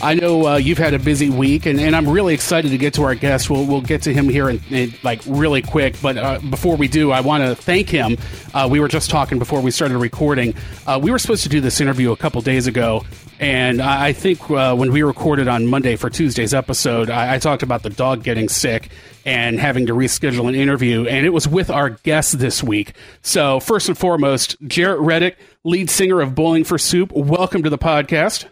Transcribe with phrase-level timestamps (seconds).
[0.00, 2.94] I know uh, you've had a busy week, and, and I'm really excited to get
[2.94, 3.50] to our guest.
[3.50, 5.96] We'll, we'll get to him here in, in like really quick.
[6.00, 8.16] But uh, before we do, I want to thank him.
[8.54, 10.54] Uh, we were just talking before we started recording.
[10.86, 13.04] Uh, we were supposed to do this interview a couple days ago,
[13.40, 17.38] and I, I think uh, when we recorded on Monday for Tuesday's episode, I, I
[17.38, 18.90] talked about the dog getting sick
[19.24, 22.92] and having to reschedule an interview, and it was with our guest this week.
[23.22, 27.10] So first and foremost, Jaret Reddick, lead singer of Bowling for Soup.
[27.10, 28.46] Welcome to the podcast.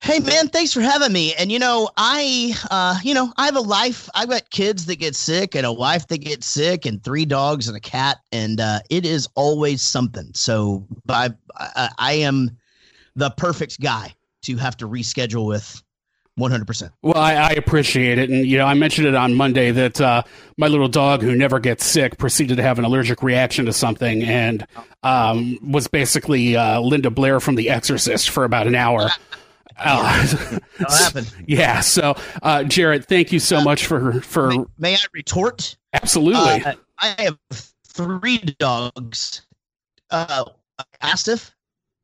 [0.00, 1.34] Hey man, thanks for having me.
[1.34, 4.08] And you know, I uh, you know, I have a life.
[4.14, 7.68] I've got kids that get sick and a wife that gets sick and three dogs
[7.68, 10.30] and a cat and uh it is always something.
[10.34, 12.56] So I I, I am
[13.16, 15.82] the perfect guy to have to reschedule with
[16.38, 16.90] 100%.
[17.02, 18.30] Well, I, I appreciate it.
[18.30, 20.22] And, you know, I mentioned it on Monday that uh,
[20.56, 24.22] my little dog, who never gets sick, proceeded to have an allergic reaction to something
[24.22, 24.64] and
[25.02, 29.10] um, was basically uh, Linda Blair from The Exorcist for about an hour.
[29.78, 30.26] Uh,
[30.78, 31.24] That'll happen.
[31.46, 31.80] yeah.
[31.80, 32.10] So,
[32.42, 35.76] uh, Jaret, thank you so much for for May, may I retort?
[35.92, 36.62] absolutely.
[36.64, 37.38] Uh, I have
[37.84, 39.42] three dogs.
[40.10, 40.44] Uh,
[40.78, 41.54] a Mastiff,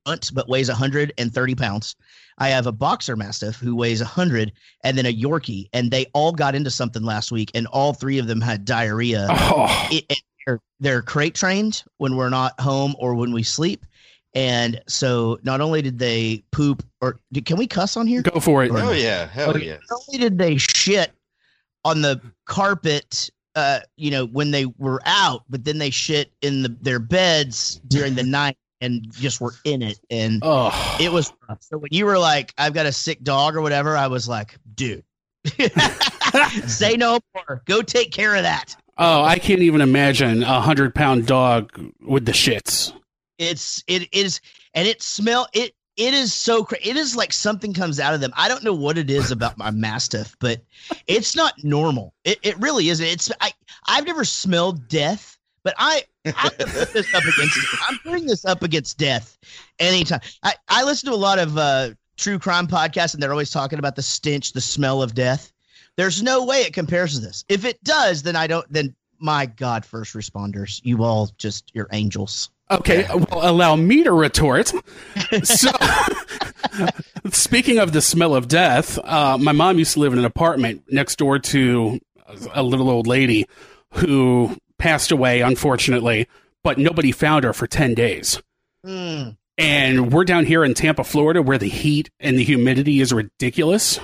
[0.07, 1.97] runt, but weighs 130 pounds.
[2.39, 4.53] I have a boxer mastiff who weighs 100,
[4.83, 8.19] and then a Yorkie, and they all got into something last week, and all three
[8.19, 9.27] of them had diarrhea.
[9.31, 13.87] oh, It, it- they're, they're crate trained when we're not home or when we sleep,
[14.35, 18.23] and so not only did they poop, or did, can we cuss on here?
[18.23, 18.71] go for it.
[18.73, 19.77] Oh yeah, hell Okay, yeah.
[19.91, 21.13] Not only did they shit
[21.85, 26.63] on the carpet, uh, you know, when they were out, but then they shit in
[26.63, 30.01] the, their beds during the night and just were in it.
[30.11, 31.63] And Oh, it was rough.
[31.63, 34.57] So when you were like, I've got a sick dog or whatever, I was like,
[34.75, 35.05] dude,
[36.67, 37.63] say no more.
[37.67, 38.75] Go take care of that.
[38.99, 42.93] oh, I can't even imagine a hundred pound dog with the shits.
[43.39, 44.41] It's it is
[44.75, 48.21] and it smell it it is so cra- it is like something comes out of
[48.21, 48.33] them.
[48.37, 50.61] I don't know what it is about my mastiff, but
[51.07, 52.15] it's not normal.
[52.25, 53.07] It it really isn't.
[53.07, 53.53] It's I
[53.87, 57.59] I've never smelled death, but I I'm this up against
[57.89, 59.39] I'm putting this up against death
[59.79, 60.21] anytime.
[60.43, 63.79] I I listen to a lot of uh true crime podcasts and they're always talking
[63.79, 65.53] about the stench, the smell of death.
[65.97, 67.45] There's no way it compares to this.
[67.49, 71.89] If it does, then I don't then my God, first responders, you all just you're
[71.93, 72.51] angels.
[72.71, 74.73] Okay, well, allow me to retort.
[75.43, 75.71] So,
[77.31, 80.85] speaking of the smell of death, uh, my mom used to live in an apartment
[80.91, 82.01] next door to
[82.55, 83.47] a little old lady
[83.93, 86.27] who passed away, unfortunately,
[86.63, 88.43] but nobody found her for 10 days.
[88.85, 89.31] Hmm.
[89.57, 94.01] And we're down here in Tampa, Florida, where the heat and the humidity is ridiculous.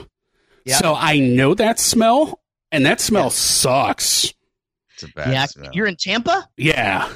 [0.65, 0.77] Yeah.
[0.77, 4.33] So I know that smell, and that smell sucks.
[4.95, 5.71] It's a bad yeah, smell.
[5.73, 6.47] you're in Tampa.
[6.57, 7.11] Yeah.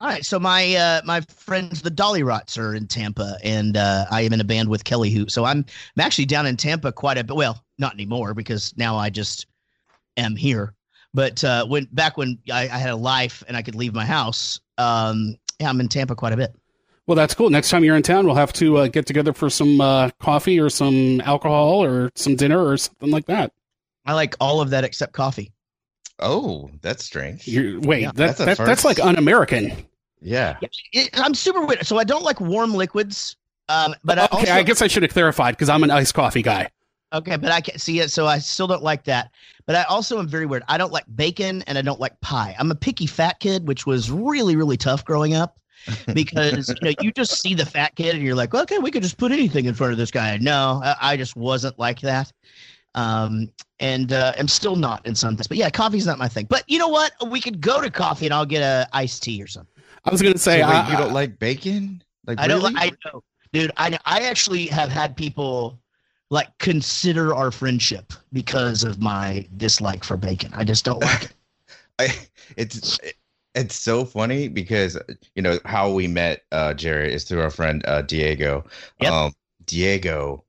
[0.00, 4.20] All right, so my uh, my friends the Dollyrots are in Tampa, and uh, I
[4.22, 5.28] am in a band with Kelly Who.
[5.28, 5.64] So I'm
[5.96, 7.34] I'm actually down in Tampa quite a bit.
[7.34, 9.46] Well, not anymore because now I just
[10.16, 10.74] am here.
[11.14, 14.04] But uh, when back when I, I had a life and I could leave my
[14.04, 16.54] house, um, yeah, I'm in Tampa quite a bit.
[17.08, 17.50] Well, that's cool.
[17.50, 20.60] Next time you're in town, we'll have to uh, get together for some uh, coffee
[20.60, 23.52] or some alcohol or some dinner or something like that.
[24.06, 25.50] I like all of that except coffee.
[26.20, 27.48] oh, that's strange.
[27.48, 29.87] You're, wait, Yeah, that, that's that, that's like un-American.
[30.20, 30.58] Yeah.
[30.92, 31.86] It, I'm super weird.
[31.86, 33.36] So I don't like warm liquids.
[33.68, 36.14] Um, but I okay, also, I guess I should have clarified because I'm an iced
[36.14, 36.68] coffee guy.
[37.12, 39.30] Okay, but I can't see it, so I still don't like that.
[39.66, 40.62] But I also am very weird.
[40.68, 42.54] I don't like bacon and I don't like pie.
[42.58, 45.58] I'm a picky fat kid, which was really, really tough growing up
[46.14, 49.02] because you know you just see the fat kid and you're like, okay, we could
[49.02, 50.36] just put anything in front of this guy.
[50.38, 52.30] No, I, I just wasn't like that.
[52.94, 55.46] Um, and uh, I'm still not in some things.
[55.46, 56.46] But yeah, coffee's not my thing.
[56.48, 57.12] But you know what?
[57.30, 59.77] We could go to coffee and I'll get a iced tea or something.
[60.08, 62.02] I was going to So say, wait, I, you don't like bacon?
[62.26, 62.76] Like I don't.
[62.76, 63.72] I know, dude.
[63.76, 65.78] I I actually have had people
[66.30, 70.50] like consider our friendship because of my dislike for bacon.
[70.54, 71.32] I just don't like it.
[71.98, 72.08] I,
[72.56, 72.98] it's
[73.54, 74.98] it's so funny because
[75.34, 78.64] you know how we met uh Jaret is through our friend uh Diego.
[79.00, 79.12] Yep.
[79.12, 79.32] Um
[79.66, 80.44] Diego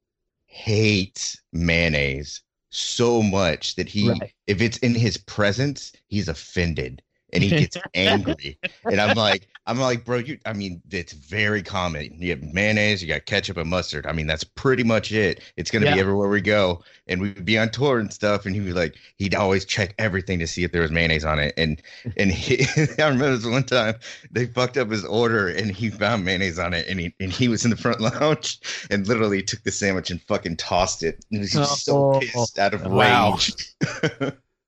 [0.46, 4.34] hates mayonnaise so much that he Right.
[4.48, 7.02] if it's in his presence, he's offended.
[7.34, 8.58] And he gets angry.
[8.90, 10.40] and I'm like, I'm like, bro, you.
[10.46, 12.20] I mean, it's very common.
[12.20, 14.08] You have mayonnaise, you got ketchup and mustard.
[14.08, 15.42] I mean, that's pretty much it.
[15.58, 15.94] It's gonna Yeah.
[15.94, 18.46] be everywhere we go, and we'd be on tour and stuff.
[18.46, 21.40] And he'd be like, he'd always check everything to see if there was mayonnaise on
[21.40, 21.54] it.
[21.58, 21.82] And
[22.18, 22.66] and he,
[23.00, 23.96] I remember this one time
[24.32, 27.48] they fucked up his order, and he found mayonnaise on it, and he and he
[27.48, 28.60] was in the front lounge
[28.90, 31.24] and literally took the sandwich and fucking tossed it.
[31.32, 32.20] And he was so Oh.
[32.20, 33.32] pissed out of Wow.
[33.32, 33.54] rage.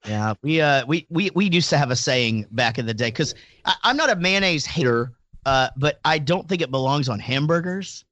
[0.06, 3.10] Yeah, we uh we we we used to have a saying back in the day
[3.10, 3.36] because
[3.84, 5.12] I'm not a mayonnaise hater,
[5.46, 8.04] uh, but I don't think it belongs on hamburgers.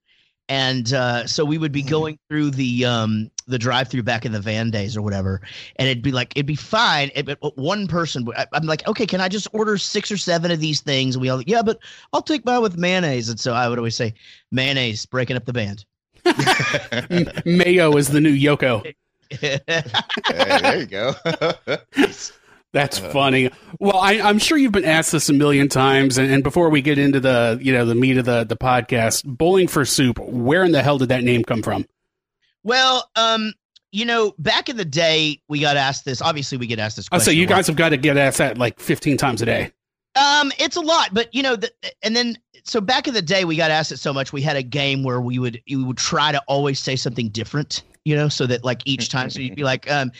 [0.50, 1.90] And uh, so we would be Hmm.
[1.90, 5.42] going through the um, the drive-through back in the van days or whatever,
[5.76, 7.12] and it'd be like it'd be fine.
[7.14, 10.50] It, but one person, I, I'm like, okay, can I just order six or seven
[10.50, 11.16] of these things?
[11.16, 11.80] And we all, yeah, but
[12.14, 13.30] I'll take mine with mayonnaise.
[13.30, 14.14] And so I would always say,
[14.52, 15.86] mayonnaise breaking up the band.
[17.46, 18.92] Mayo is the new Yoko.
[19.42, 19.60] Hey,
[20.26, 21.14] there you go.
[22.72, 23.10] That's Uh.
[23.12, 23.50] funny.
[23.80, 26.82] Well, I, I'm sure you've been asked this a million times, and, and before we
[26.82, 30.20] get into the you know the meat of the the podcast, bowling for soup.
[30.20, 31.86] Where in the hell did that name come from?
[32.64, 33.54] well, um,
[33.92, 36.22] you know, back in the day, we got asked this.
[36.22, 37.08] Obviously, we get asked this.
[37.12, 39.46] I Question say you guys have got to get asked that like 15 times a
[39.46, 39.72] day.
[40.16, 41.72] Um, it's a lot, but you know, the,
[42.04, 44.32] and then so back in the day, we got asked it so much.
[44.34, 47.82] We had a game where we would we would try to always say something different,
[48.10, 50.12] you know, so that like each time, so you'd be like, um,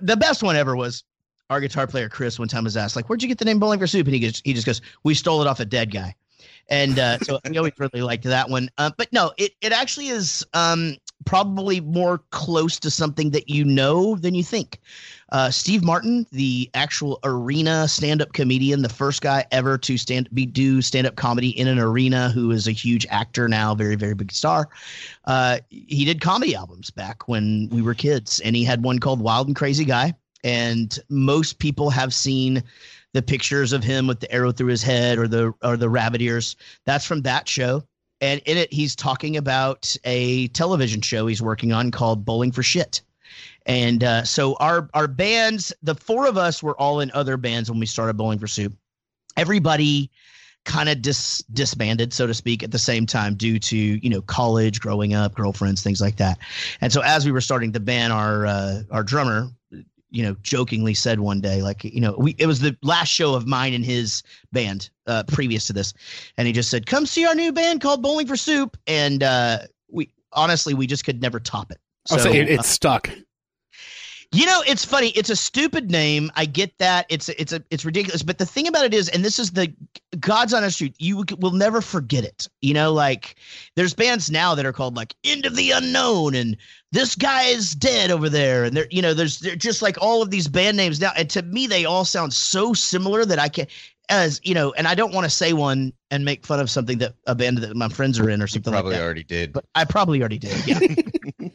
[0.00, 1.04] the best one ever was
[1.50, 2.38] our guitar player Chris.
[2.38, 4.20] One time was asked like, "Where'd you get the name Bowling for Soup?" And he
[4.20, 6.14] just he just goes, "We stole it off a dead guy."
[6.70, 8.70] And uh, so we always really liked that one.
[8.78, 13.64] Uh, but no, it it actually is um probably more close to something that you
[13.64, 14.80] know than you think.
[15.32, 20.44] Uh, Steve Martin, the actual arena stand-up comedian, the first guy ever to stand be
[20.44, 24.30] do stand-up comedy in an arena, who is a huge actor now, very very big
[24.32, 24.68] star.
[25.24, 29.20] Uh, he did comedy albums back when we were kids, and he had one called
[29.20, 30.14] Wild and Crazy Guy.
[30.44, 32.62] And most people have seen
[33.14, 36.20] the pictures of him with the arrow through his head or the or the rabbit
[36.20, 36.54] ears.
[36.84, 37.82] That's from that show.
[38.24, 42.62] And in it, he's talking about a television show he's working on called Bowling for
[42.62, 43.02] Shit.
[43.66, 47.70] And uh, so our our bands, the four of us were all in other bands
[47.70, 48.72] when we started Bowling for Soup.
[49.36, 50.10] Everybody
[50.64, 54.22] kind of dis disbanded, so to speak, at the same time due to you know
[54.22, 56.38] college, growing up, girlfriends, things like that.
[56.80, 59.50] And so as we were starting the band, our uh, our drummer,
[60.14, 63.34] you know, jokingly said one day, like you know, we it was the last show
[63.34, 64.22] of mine and his
[64.52, 65.92] band uh, previous to this,
[66.38, 69.58] and he just said, "Come see our new band called Bowling for Soup," and uh,
[69.90, 71.80] we honestly we just could never top it.
[72.10, 73.10] I'll So, say it, uh, stuck.
[74.32, 75.08] You know, it's funny.
[75.10, 76.30] It's a stupid name.
[76.34, 77.06] I get that.
[77.08, 78.22] It's it's a it's ridiculous.
[78.22, 79.72] But the thing about it is, and this is the
[80.20, 82.48] God's honest truth, you will never forget it.
[82.62, 83.36] You know, like
[83.76, 86.56] there's bands now that are called like End of the Unknown and
[86.94, 90.22] this guy is dead over there, and they're you know there's they're just like all
[90.22, 93.48] of these band names now, and to me they all sound so similar that I
[93.48, 93.66] can.
[94.10, 96.98] As you know, and I don't want to say one and make fun of something
[96.98, 99.52] that a band that my friends are in or You something like probably already did.
[99.52, 100.66] But I probably already did.
[100.66, 100.78] Yeah,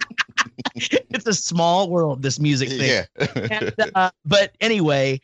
[0.75, 2.21] it's a small world.
[2.21, 3.27] This music thing Yeah.
[3.51, 5.19] and, uh, but anyway,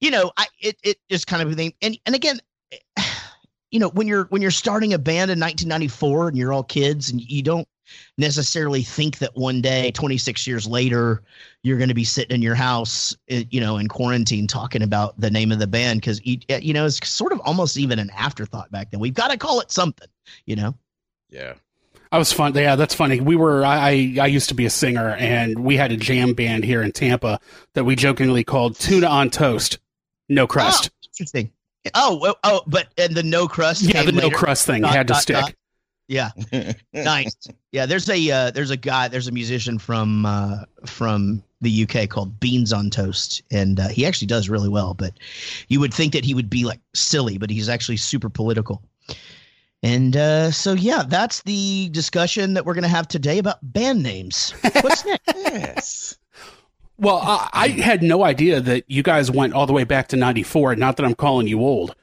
[0.00, 1.74] you know, I it it just kind of a thing.
[1.82, 2.40] And and again,
[3.70, 7.10] you know, when you're when you're starting a band in 1994 and you're all kids
[7.10, 7.68] and you don't
[8.18, 11.24] necessarily think that one day 26 years later
[11.64, 15.20] you're going to be sitting in your house eh, you know in quarantine talking about
[15.20, 17.98] the name of the band because you, eh, you know it's sort of almost even
[17.98, 20.06] an afterthought back then we've got to call it something
[20.46, 20.72] you know
[21.30, 21.54] yeah.
[22.12, 22.54] I was fun.
[22.54, 23.20] Yeah, that's funny.
[23.20, 23.64] We were.
[23.64, 26.82] I, I I used to be a singer, and we had a jam band here
[26.82, 27.40] in Tampa
[27.74, 29.78] that we jokingly called "Tuna on Toast,"
[30.28, 30.90] no crust.
[30.92, 31.52] oh, interesting
[31.94, 34.92] oh well, oh but and the no crust yeah, came the no crust thing Dot,
[34.92, 35.36] had to dot, stick.
[35.36, 35.54] dot.
[36.08, 36.30] yeah
[36.92, 37.36] nice.
[37.72, 42.08] Yeah, there's a uh, there's a guy there's a musician from uh, from the UK
[42.08, 44.94] called Beans on Toast, and uh, he actually does really well.
[44.94, 45.14] But
[45.68, 48.82] you would think that he would be like silly, but he's actually super political.
[49.82, 54.52] And uh, so yeah, that's the discussion that we're gonna have today about band names.
[54.82, 55.22] What's next?
[55.36, 56.18] yes.
[56.98, 60.16] Well, I, I had no idea that you guys went all the way back to
[60.16, 60.76] '94.
[60.76, 61.94] Not that I'm calling you old.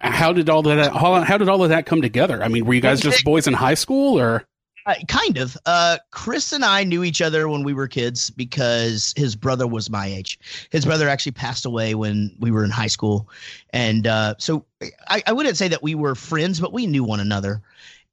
[0.00, 0.92] How did all that?
[0.92, 2.42] How, how did all of that come together?
[2.42, 4.44] I mean, were you guys just boys in high school, or
[4.86, 5.56] Uh, kind of.
[5.64, 9.88] Uh, Chris and I knew each other when we were kids because his brother was
[9.88, 10.38] my age.
[10.70, 13.28] His brother actually passed away when we were in high school,
[13.70, 14.66] and uh, so
[15.08, 17.62] I, I wouldn't say that we were friends, but we knew one another.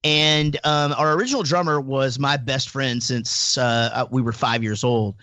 [0.04, 4.84] And um, our original drummer was my best friend since uh, we were five years
[4.84, 5.16] old.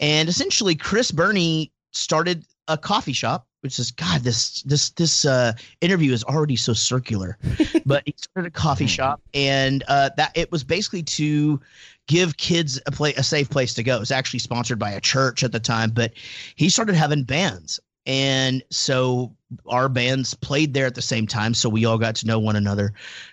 [0.00, 4.20] And essentially, Chris Burney started a coffee shop, which is God.
[4.20, 7.36] This this this uh, interview is already so circular,
[7.86, 11.60] but he started a coffee shop, and uh, that it was basically to
[12.06, 13.96] give kids a play a safe place to go.
[13.96, 16.12] It was actually sponsored by a church at the time, but
[16.54, 17.80] he started having bands.
[18.06, 19.32] and so
[19.68, 22.54] our bands played there at the same time, so we all got to know one
[22.54, 22.92] another.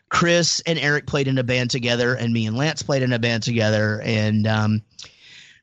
[0.09, 3.19] Chris and Eric played in a band together, and me and Lance played in a
[3.19, 4.01] band together.
[4.03, 4.81] And um,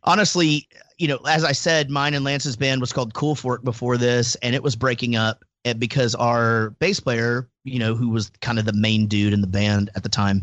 [0.05, 3.97] honestly, you know, as I said, mine and Lance's band was called Cool Fork before
[3.97, 8.31] this, and it was breaking up eh, because our bass player, you know, who was
[8.41, 10.43] kind of the main dude in the band at the time,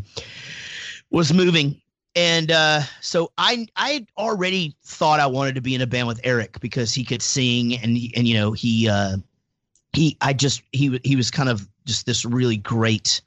[1.12, 1.80] was moving.
[2.16, 6.20] And uh, so I I already thought I wanted to be in a band with
[6.24, 9.18] Eric because he could sing and and you know he uh,
[9.94, 13.22] he I just he he was kind of just this really great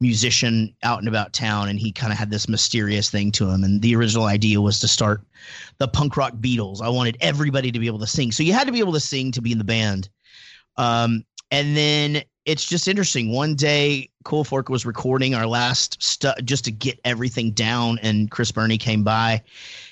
[0.00, 3.62] musician out and about town and he kind of had this mysterious thing to him
[3.62, 5.22] and the original idea was to start
[5.78, 6.80] the punk rock Beatles.
[6.80, 8.32] I wanted everybody to be able to sing.
[8.32, 10.08] So you had to be able to sing to be in the band.
[10.76, 13.32] Um, and then it's just interesting.
[13.32, 18.30] One day, Cool Fork was recording our last stuff just to get everything down, and
[18.30, 19.42] Chris Burney came by,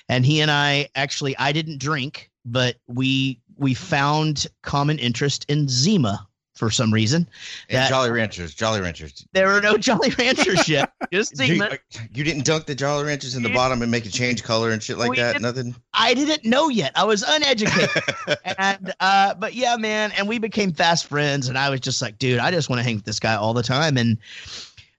[0.08, 5.68] and he and I actually I didn't drink, but we we found common interest in
[5.68, 6.27] Zima
[6.58, 7.28] for some reason.
[7.70, 9.26] That, Jolly Ranchers, Jolly Ranchers.
[9.32, 10.92] There were no Jolly Ranchers yet.
[11.12, 11.38] Just.
[11.38, 11.68] You,
[12.12, 14.82] you, didn't dunk the Jolly Ranchers in the bottom and make it change color and
[14.82, 15.40] shit like that.
[15.40, 15.74] Nothing.
[15.94, 16.92] I didn't know yet.
[16.96, 18.02] I was uneducated.
[18.58, 21.48] and uh, but yeah, man, and we became fast friends.
[21.48, 23.54] And I was just like, dude, I just want to hang with this guy all
[23.54, 23.96] the time.
[23.96, 24.18] And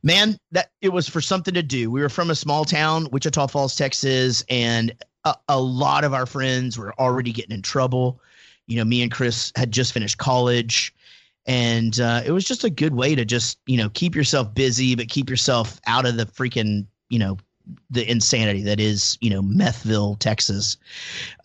[0.01, 1.91] man, that it was for something to do.
[1.91, 4.93] We were from a small town, Wichita Falls, Texas, and
[5.25, 8.21] a, a lot of our friends were already getting in trouble.
[8.67, 10.93] You know, me and Chris had just finished college
[11.45, 14.95] and uh, it was just a good way to just you know keep yourself busy
[14.95, 17.37] but keep yourself out of the freaking you know
[17.89, 20.77] the insanity that is you know methville texas.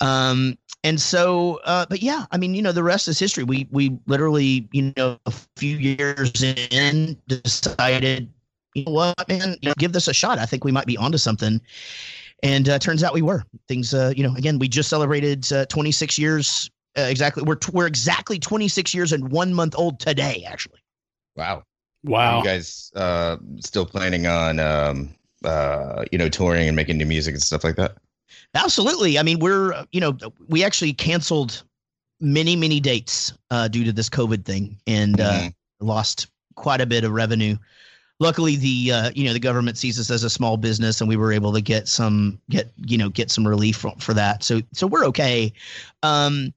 [0.01, 3.45] Um and so uh but yeah i mean you know the rest is history.
[3.45, 8.31] We we literally you know a few years in decided
[8.75, 10.39] you know what man you know, give this a shot.
[10.39, 11.61] I think we might be onto something.
[12.43, 13.45] And uh, turns out we were.
[13.69, 17.43] Things uh, you know again we just celebrated uh, 26 years uh, exactly.
[17.43, 20.81] We're we're exactly 26 years and one month old today, actually.
[21.37, 21.65] Wow.
[22.05, 22.37] Wow.
[22.37, 27.07] Are you guys uh, still planning on um, uh, you know touring and making new
[27.07, 27.97] music and stuff like that?
[28.55, 29.19] Absolutely.
[29.19, 30.17] I mean, we're you know
[30.49, 31.63] we actually canceled
[32.21, 35.47] many many dates uh, due to this COVID thing and uh, mm-hmm.
[35.47, 35.51] uh,
[35.85, 37.57] lost quite a bit of revenue.
[38.21, 41.17] Luckily, the uh, you know the government sees us as a small business, and we
[41.17, 44.45] were able to get some get you know get some relief for, for that.
[44.45, 45.53] So so we're okay.
[46.03, 46.55] Um,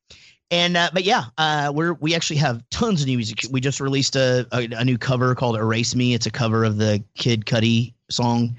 [0.52, 3.40] and uh, but yeah, uh, we're we actually have tons of new music.
[3.52, 6.78] We just released a, a, a new cover called "Erase Me." It's a cover of
[6.78, 8.56] the Kid Cudi song,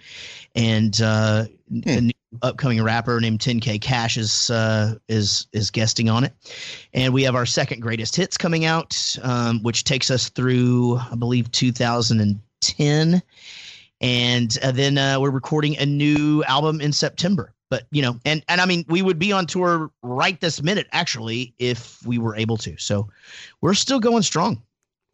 [0.55, 1.89] and uh, hmm.
[1.89, 6.35] a new upcoming rapper named 10K Cash is uh, is is guesting on it.
[6.93, 11.15] And we have our second greatest hits coming out, um, which takes us through I
[11.15, 13.23] believe 2010,
[14.01, 18.45] and uh, then uh, we're recording a new album in September but you know and
[18.49, 22.37] and i mean we would be on tour right this minute actually if we were
[22.37, 22.77] able to.
[22.79, 23.09] So
[23.61, 24.63] we're still going strong.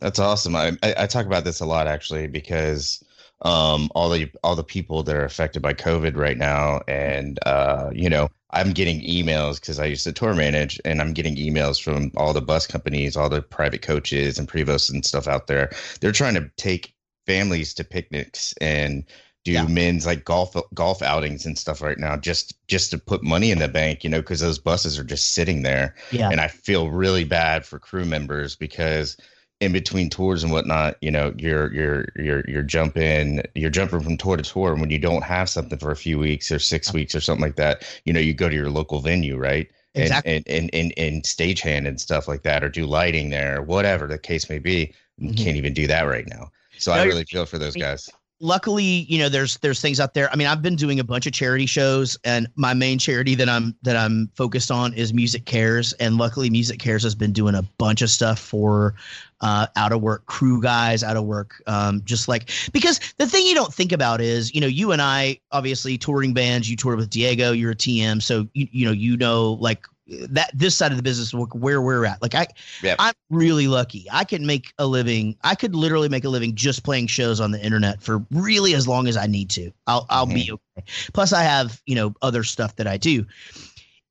[0.00, 0.56] That's awesome.
[0.56, 3.02] I i, I talk about this a lot actually because
[3.42, 7.90] um all the all the people that are affected by covid right now and uh
[7.92, 11.82] you know i'm getting emails because i used to tour manage and i'm getting emails
[11.82, 15.70] from all the bus companies all the private coaches and prevost and stuff out there.
[16.00, 16.94] They're trying to take
[17.26, 19.04] families to picnics and
[19.44, 19.66] do yeah.
[19.66, 23.58] men's like golf golf outings and stuff right now just just to put money in
[23.58, 25.94] the bank you know because those buses are just sitting there.
[26.10, 26.30] Yeah.
[26.30, 29.16] And i feel really bad for crew members because
[29.60, 34.16] in between tours and whatnot you know you're you're you're you're jumping you're jumping from
[34.16, 34.72] tour to tour.
[34.72, 37.44] And when you don't have something for a few weeks or six weeks or something
[37.44, 39.70] like that you know you go to your local venue right?
[39.96, 40.34] Exactly.
[40.34, 44.08] and, and, and, and, and stagehand and stuff like that or do lighting there whatever
[44.08, 45.34] the case may be mm-hmm.
[45.34, 46.50] can't even do that right now.
[46.78, 48.10] So no, i really feel for those guys
[48.44, 50.30] luckily, you know, there's there's things out there.
[50.30, 53.48] I mean, I've been doing a bunch of charity shows, and my main charity that
[53.48, 58.02] I'm that I'm focused on is MusiCares, and luckily, MusiCares has been doing a bunch
[58.02, 58.94] of stuff for
[59.40, 63.46] uh, out of work crew guys, out of work, um, just like because the thing
[63.46, 66.70] you don't think about is, you know, you and I obviously touring bands.
[66.70, 70.50] You toured with Diego, you're a TM, so you you know you know like that
[70.52, 72.46] this side of the business where we're at like i
[72.82, 72.96] yep.
[72.98, 76.84] i'm really lucky i can make a living i could literally make a living just
[76.84, 80.26] playing shows on the internet for really as long as i need to i'll i'll
[80.26, 80.34] mm-hmm.
[80.34, 83.24] be okay plus i have you know other stuff that i do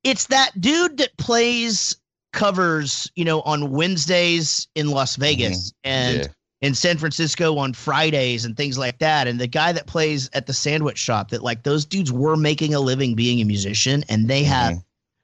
[0.02, 1.96] it's that dude that plays
[2.32, 5.90] covers you know on wednesdays in las vegas mm-hmm.
[5.90, 6.26] and yeah.
[6.60, 10.48] in san francisco on fridays and things like that and the guy that plays at
[10.48, 14.26] the sandwich shop that like those dudes were making a living being a musician and
[14.26, 14.80] they have mm-hmm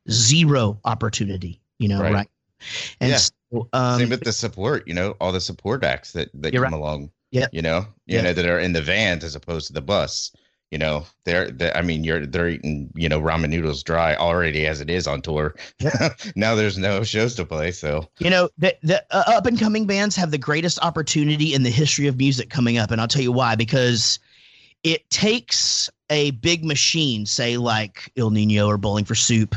[0.09, 2.13] zero opportunity, you know, right?
[2.15, 2.29] right?
[3.01, 3.17] And yeah.
[3.17, 6.63] so, um, same with the support, you know, all the support acts that that come
[6.63, 6.73] right.
[6.73, 7.11] along.
[7.33, 8.23] Yeah, you know, you yeah.
[8.23, 10.33] know that are in the vans as opposed to the bus.
[10.71, 14.67] you know they're, they're i mean you're they're eating you know ramen noodles dry already
[14.67, 16.11] as it is on tour Yeah.
[16.37, 19.87] now there's no shows to play so you know the, the uh, up and coming
[19.87, 23.23] bands have the greatest opportunity in the history of music coming up and i'll tell
[23.23, 24.19] you why because
[24.85, 29.57] it takes a big machine say like Ill Niño or bowling for soup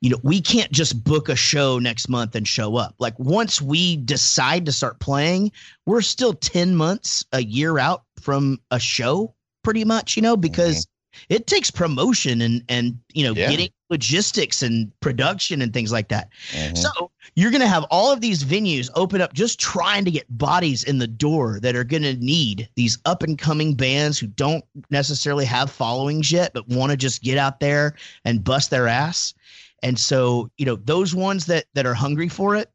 [0.00, 2.94] you know, we can't just book a show next month and show up.
[2.98, 5.52] Like once we decide to start playing,
[5.86, 10.86] we're still 10 months, a year out from a show pretty much, you know, because
[10.86, 11.34] mm-hmm.
[11.34, 13.50] it takes promotion and and you know, yeah.
[13.50, 16.30] getting logistics and production and things like that.
[16.52, 16.76] Mm-hmm.
[16.76, 20.26] So, you're going to have all of these venues open up just trying to get
[20.36, 24.26] bodies in the door that are going to need these up and coming bands who
[24.26, 28.88] don't necessarily have followings yet but want to just get out there and bust their
[28.88, 29.34] ass
[29.82, 32.70] and so, you know, those ones that that are hungry for it,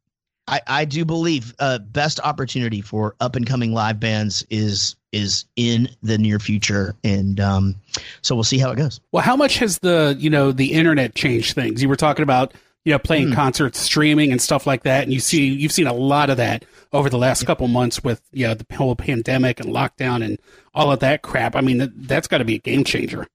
[0.47, 5.45] I, I do believe uh, best opportunity for up and coming live bands is is
[5.55, 7.75] in the near future, and um,
[8.21, 8.99] so we'll see how it goes.
[9.11, 11.81] Well, how much has the you know the internet changed things?
[11.81, 13.35] You were talking about you know playing mm.
[13.35, 16.65] concerts, streaming, and stuff like that, and you see you've seen a lot of that
[16.93, 17.47] over the last yeah.
[17.47, 20.37] couple months with yeah the whole pandemic and lockdown and
[20.75, 21.55] all of that crap.
[21.55, 23.27] I mean, that, that's got to be a game changer.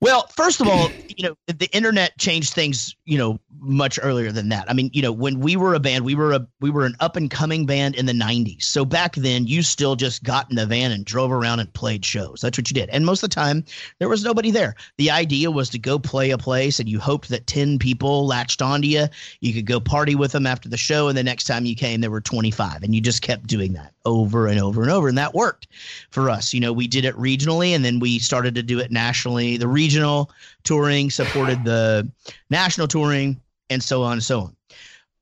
[0.00, 4.48] Well, first of all, you know, the internet changed things, you know, much earlier than
[4.50, 4.70] that.
[4.70, 6.96] I mean, you know, when we were a band, we were a we were an
[7.00, 8.62] up and coming band in the 90s.
[8.62, 12.04] So back then, you still just got in the van and drove around and played
[12.04, 12.40] shows.
[12.40, 12.88] That's what you did.
[12.90, 13.64] And most of the time,
[13.98, 14.74] there was nobody there.
[14.98, 18.62] The idea was to go play a place and you hoped that 10 people latched
[18.62, 19.06] onto you.
[19.40, 22.00] You could go party with them after the show and the next time you came
[22.00, 25.18] there were 25 and you just kept doing that over and over and over and
[25.18, 25.68] that worked
[26.10, 26.54] for us.
[26.54, 29.68] You know, we did it regionally and then we started to do it nationally the
[29.68, 30.30] regional
[30.64, 32.10] touring supported the
[32.50, 34.56] national touring and so on and so on.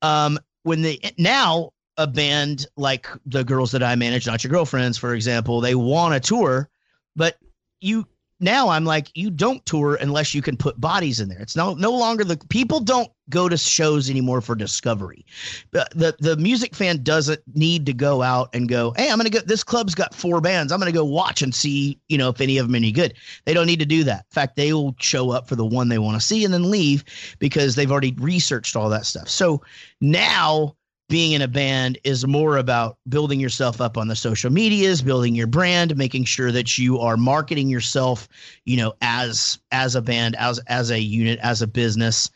[0.01, 4.97] Um, when they now a band like the girls that I manage, not your girlfriends,
[4.97, 6.69] for example, they want a tour,
[7.15, 7.37] but
[7.81, 8.07] you
[8.39, 11.39] now I'm like, you don't tour unless you can put bodies in there.
[11.39, 15.25] It's no no longer the people don't go to shows anymore for discovery.
[15.71, 19.29] The, the the music fan doesn't need to go out and go, hey, I'm gonna
[19.29, 19.39] go.
[19.39, 20.71] This club's got four bands.
[20.71, 23.13] I'm gonna go watch and see, you know, if any of them any good.
[23.45, 24.25] They don't need to do that.
[24.29, 26.71] In fact, they will show up for the one they want to see and then
[26.71, 27.03] leave
[27.39, 29.29] because they've already researched all that stuff.
[29.29, 29.61] So
[30.01, 30.75] now
[31.09, 35.35] being in a band is more about building yourself up on the social medias building
[35.35, 38.27] your brand making sure that you are marketing yourself
[38.65, 42.29] you know as as a band as as a unit as a business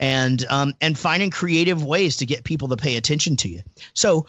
[0.00, 3.60] and um and finding creative ways to get people to pay attention to you.
[3.94, 4.26] So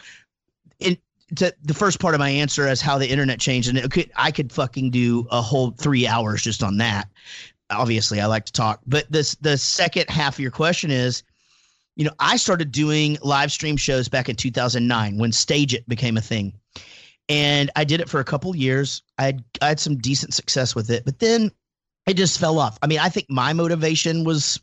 [0.80, 0.98] in
[1.38, 4.12] to the first part of my answer as how the internet changed and it could
[4.16, 7.08] i could fucking do a whole three hours just on that.
[7.70, 11.24] Obviously i like to talk but this the second half of your question is
[12.02, 16.22] you know, I started doing live stream shows back in 2009 when StageIt became a
[16.22, 16.52] thing.
[17.30, 19.04] And I did it for a couple years.
[19.20, 21.52] I had, I had some decent success with it, but then
[22.08, 22.80] it just fell off.
[22.82, 24.60] I mean, I think my motivation was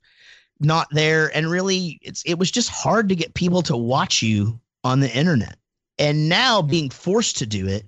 [0.59, 4.59] not there and really it's it was just hard to get people to watch you
[4.83, 5.59] on the internet.
[5.97, 6.71] And now mm-hmm.
[6.71, 7.87] being forced to do it,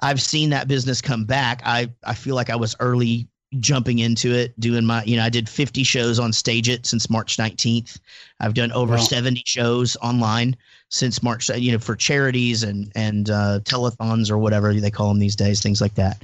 [0.00, 1.60] I've seen that business come back.
[1.66, 3.28] I I feel like I was early
[3.60, 7.36] jumping into it, doing my, you know, I did 50 shows on StageIt since March
[7.36, 7.98] 19th.
[8.40, 9.00] I've done over wow.
[9.00, 10.56] 70 shows online
[10.90, 15.18] since March, you know, for charities and, and, uh, telethons or whatever they call them
[15.18, 16.22] these days, things like that.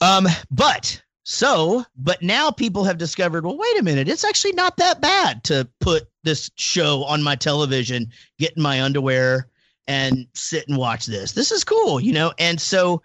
[0.00, 4.76] Um, but so, but now people have discovered, well, wait a minute, it's actually not
[4.76, 9.48] that bad to put this show on my television, get in my underwear
[9.86, 11.32] and sit and watch this.
[11.32, 12.32] This is cool, you know?
[12.38, 13.02] And so,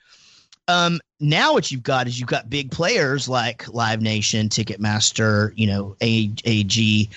[0.69, 5.65] um, now what you've got is you've got big players like Live Nation, Ticketmaster, you
[5.65, 7.09] know, AG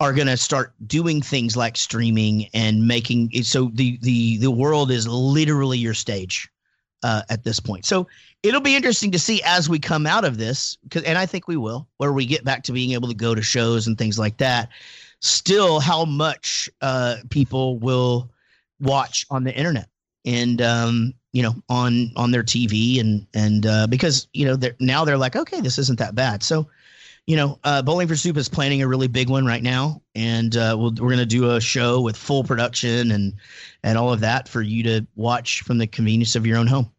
[0.00, 4.50] are going to start doing things like streaming and making it so the the the
[4.50, 6.50] world is literally your stage
[7.04, 7.86] uh, at this point.
[7.86, 8.08] So
[8.42, 11.56] it'll be interesting to see as we come out of this, and I think we
[11.56, 14.38] will, where we get back to being able to go to shows and things like
[14.38, 14.70] that.
[15.20, 18.28] Still, how much uh, people will
[18.80, 19.88] watch on the internet,
[20.24, 24.76] and um, you know on on their TV and and uh, because you know they're
[24.80, 26.42] now they're like okay this isn't that bad.
[26.42, 26.68] So
[27.26, 30.02] you know uh, Bowling for Soup is planning a really big one right now.
[30.14, 33.34] And uh, we we are gonna do a show with full production and
[33.82, 36.90] and all of that for you to watch from the convenience of your own home.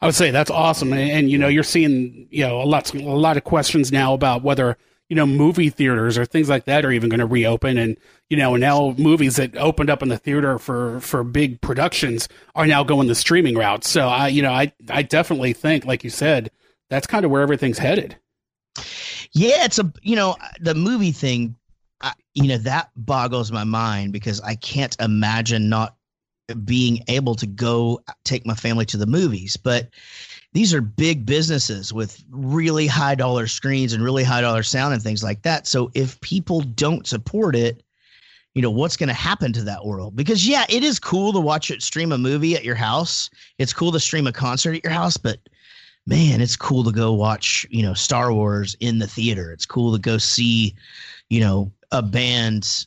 [0.00, 2.92] I would say that's awesome, and, and you know you're seeing you know a lot
[2.94, 4.76] a lot of questions now about whether
[5.08, 7.78] you know, movie theaters or things like that are even going to reopen.
[7.78, 7.96] And,
[8.28, 12.66] you know, now movies that opened up in the theater for, for big productions are
[12.66, 13.84] now going the streaming route.
[13.84, 16.50] So I, you know, I, I definitely think, like you said,
[16.90, 18.18] that's kind of where everything's headed.
[19.32, 19.64] Yeah.
[19.64, 21.56] It's a, you know, the movie thing,
[22.02, 25.96] I, you know, that boggles my mind because I can't imagine not
[26.64, 29.56] being able to go take my family to the movies.
[29.56, 29.88] But,
[30.52, 35.02] these are big businesses with really high dollar screens and really high dollar sound and
[35.02, 35.66] things like that.
[35.66, 37.82] So if people don't support it,
[38.54, 40.16] you know what's going to happen to that world?
[40.16, 43.30] Because yeah it is cool to watch it stream a movie at your house.
[43.58, 45.38] It's cool to stream a concert at your house but
[46.06, 49.52] man it's cool to go watch you know star wars in the theater.
[49.52, 50.74] It's cool to go see
[51.28, 52.86] you know a band.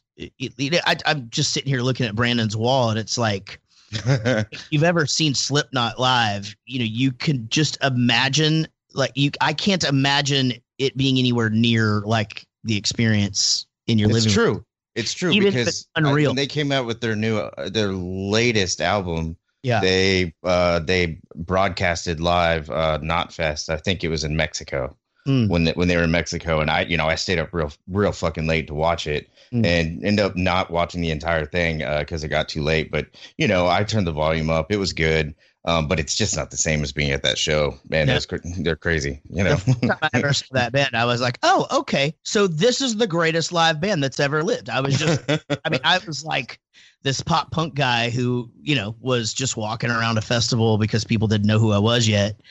[1.06, 5.34] I'm just sitting here looking at brandon's wall and it's like if you've ever seen
[5.34, 11.18] slipknot live you know you can just imagine like you i can't imagine it being
[11.18, 15.68] anywhere near like the experience in your it's living true room it's true Even because
[15.68, 16.28] it's unreal.
[16.28, 20.80] I- when they came out with their new uh, their latest album yeah they uh
[20.80, 23.70] they broadcasted live uh Knotfest.
[23.70, 24.96] I think it was in Mexico.
[25.28, 25.50] Mm.
[25.50, 27.72] When they, when they were in Mexico and I you know I stayed up real
[27.88, 29.66] real fucking late to watch it Mm.
[29.66, 33.08] and end up not watching the entire thing uh cuz it got too late but
[33.38, 36.52] you know I turned the volume up it was good um but it's just not
[36.52, 39.82] the same as being at that show man cr- they're crazy you know The first
[39.82, 42.14] time I ever saw that band, I was like, "Oh, okay.
[42.24, 45.82] So this is the greatest live band that's ever lived." I was just, I mean,
[45.84, 46.60] I was like
[47.04, 51.28] this pop punk guy who, you know, was just walking around a festival because people
[51.28, 52.42] didn't know who I was yet,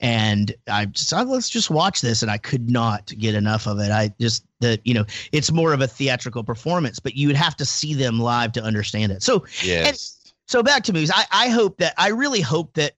[0.00, 3.78] and I just, I, let's just watch this, and I could not get enough of
[3.78, 3.90] it.
[3.90, 7.56] I just that you know, it's more of a theatrical performance, but you would have
[7.56, 9.22] to see them live to understand it.
[9.22, 10.17] So yes
[10.48, 11.12] so back to movies.
[11.14, 12.94] I, I hope that I really hope that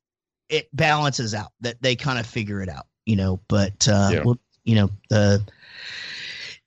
[0.48, 3.40] it balances out, that they kind of figure it out, you know.
[3.48, 4.22] But uh Yeah.
[4.24, 5.42] well, you know, the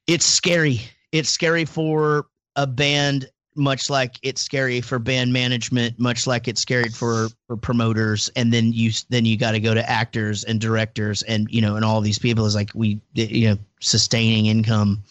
[0.08, 0.82] it's scary.
[1.12, 6.62] It's scary for a band, much like it's scary for band management, much like it's
[6.62, 10.60] scary for, for promoters, and then you then you got to go to actors and
[10.60, 15.04] directors, and you know, and all these people is like we, you know, sustaining income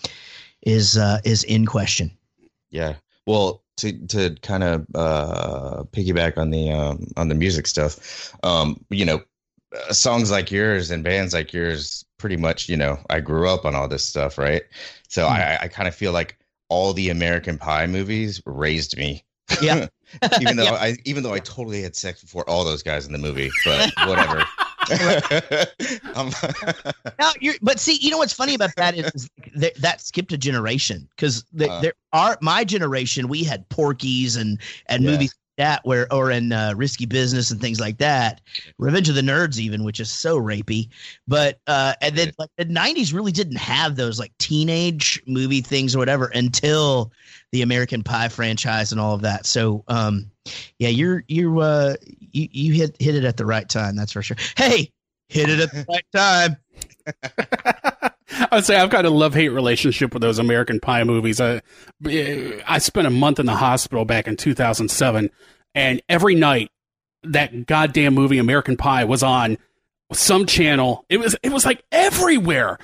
[0.63, 2.11] is uh is in question.
[2.71, 2.95] Yeah.
[3.27, 8.85] Well, to to kind of uh, piggyback on the um, on the music stuff, um,
[8.91, 9.21] you know,
[9.77, 13.65] uh, songs like yours and bands like yours, pretty much, you know, I grew up
[13.65, 14.63] on all this stuff, right?
[15.09, 15.33] So Hmm.
[15.33, 19.25] I I kind of feel like all the American Pie movies raised me.
[19.61, 19.87] Yeah.
[20.41, 20.73] even though Yeah.
[20.75, 23.93] I even though I totally had sex before all those guys in the movie, but
[24.07, 24.45] whatever.
[26.15, 26.31] um,
[27.19, 30.33] No, you're, but see, you know what's funny about that is, is that, that skipped
[30.33, 31.81] a generation because the, Uh.
[31.81, 33.29] there are my generation.
[33.29, 35.11] We had Porky's and and Yeah.
[35.13, 38.41] movies that where or in uh, Risky Business and things like that.
[38.79, 40.89] Revenge of the Nerds, even, which is so rapey.
[41.29, 45.95] But uh, and then like the '90s really didn't have those like teenage movie things
[45.95, 47.13] or whatever until
[47.53, 49.47] the American Pie franchise and all of that.
[49.47, 50.31] So um,
[50.79, 51.97] yeah, you're you uh
[52.33, 53.97] you you hit hit it at the right time.
[53.97, 54.37] That's for sure.
[54.57, 54.91] Hey,
[55.29, 56.57] hit it at the right time.
[58.53, 61.41] I'd say I've got a love hate relationship with those American Pie movies.
[61.41, 61.63] I,
[62.07, 65.31] I spent a month in the hospital back in 2007,
[65.75, 66.71] and every night
[67.25, 69.57] that goddamn movie American Pie was on
[70.13, 71.05] some channel.
[71.09, 72.79] It was it was like everywhere,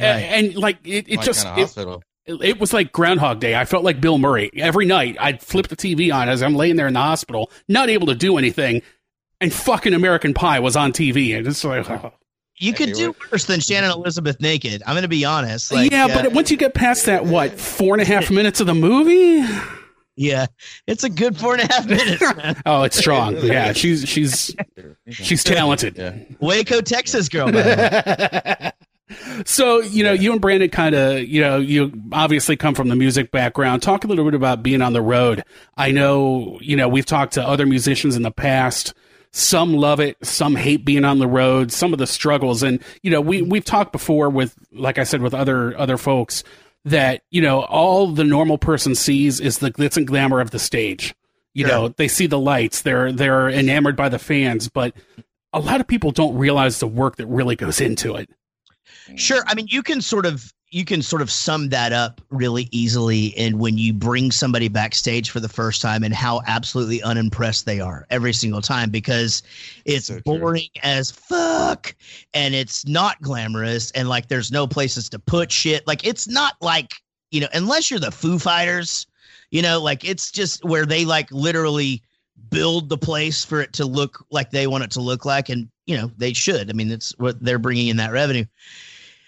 [0.00, 0.06] Right.
[0.06, 2.02] and, like it, it my just kinda it, hospital.
[2.26, 3.54] it was like Groundhog Day.
[3.54, 5.16] I felt like Bill Murray every night.
[5.20, 8.14] I'd flip the TV on as I'm laying there in the hospital, not able to
[8.14, 8.80] do anything,
[9.40, 11.86] and fucking American Pie was on TV, and it's like.
[11.90, 12.12] Oh,
[12.60, 14.82] You could Hey, do worse than Shannon Elizabeth naked.
[14.86, 15.72] I'm going to be honest.
[15.72, 18.60] Like, yeah, uh, but once you get past that, what four and a half minutes
[18.60, 19.42] of the movie?
[20.16, 20.46] yeah,
[20.86, 22.60] it's a good four and a half minutes, man.
[22.66, 23.36] Oh, it's strong.
[23.42, 24.54] Yeah, she's she's
[25.08, 25.96] she's talented.
[25.96, 26.16] Yeah.
[26.38, 28.72] Waco, Texas girl, man.
[29.44, 32.94] So you know, you and Brandon kind of you know you obviously come from the
[32.94, 33.82] music background.
[33.82, 35.42] Talk a little bit about being on the road.
[35.76, 38.94] I know you know we've talked to other musicians in the past.
[39.32, 41.70] Some love it, some hate being on the road.
[41.70, 45.22] Some of the struggles, and you know we we've talked before with like I said
[45.22, 46.42] with other other folks
[46.84, 50.58] that you know all the normal person sees is the glitz and glamour of the
[50.58, 51.14] stage.
[51.54, 51.74] You Sure.
[51.76, 54.94] know they see the lights, they're they're enamored by the fans, but
[55.52, 58.30] a lot of people don't realize the work that really goes into it.
[59.16, 59.42] Sure.
[59.46, 63.36] I mean, you can sort of you can sort of sum that up really easily
[63.36, 67.80] and when you bring somebody backstage for the first time and how absolutely unimpressed they
[67.80, 69.42] are every single time because
[69.84, 70.38] it's So true.
[70.38, 71.94] boring as fuck
[72.34, 75.84] and it's not glamorous and like there's no places to put shit.
[75.88, 76.92] Like it's not like,
[77.32, 79.06] you know, unless you're the Foo Fighters,
[79.50, 82.00] you know, like it's just where they like literally
[82.48, 85.68] build the place for it to look like they want it to look like and
[85.86, 88.44] you know they should i mean it's what they're bringing in that revenue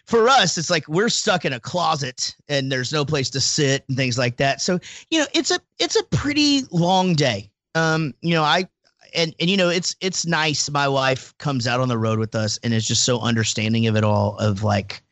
[0.07, 3.85] for us it's like we're stuck in a closet and there's no place to sit
[3.89, 4.61] and things like that.
[4.61, 4.79] So
[5.11, 7.51] you know it's a it's a pretty long day.
[7.75, 8.69] Um you know i
[9.15, 12.35] and and you know it's it's nice my wife comes out on the road with
[12.35, 15.03] us and is just so understanding of it all of like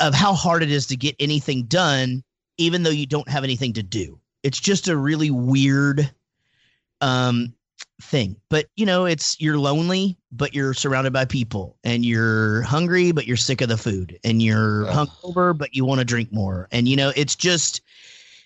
[0.00, 2.22] of how hard it is to get anything done
[2.56, 4.18] even though you don't have anything to do.
[4.42, 6.10] It's just a really weird
[7.00, 7.54] um
[8.00, 8.36] thing.
[8.48, 13.26] But you know, it's you're lonely, but you're surrounded by people, and you're hungry, but
[13.26, 16.68] you're sick of the food, and you're hungover, but you want to drink more.
[16.72, 17.82] And you know, it's just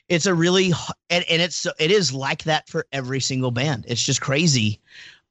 [0.09, 0.73] it's a really
[1.11, 3.85] and, and it's it is like that for every single band.
[3.89, 4.81] It's just crazy.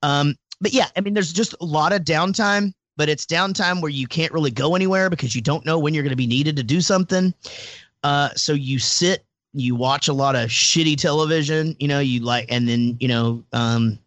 [0.04, 3.92] Um, but yeah, I mean, there's just a lot of downtime, but it's downtime where
[3.92, 6.56] you can't really go anywhere because you don't know when you're going to be needed
[6.58, 7.34] to do something.
[8.04, 12.46] Uh, so you sit, you watch a lot of shitty television, you know, you like,
[12.50, 14.00] and then you know, um,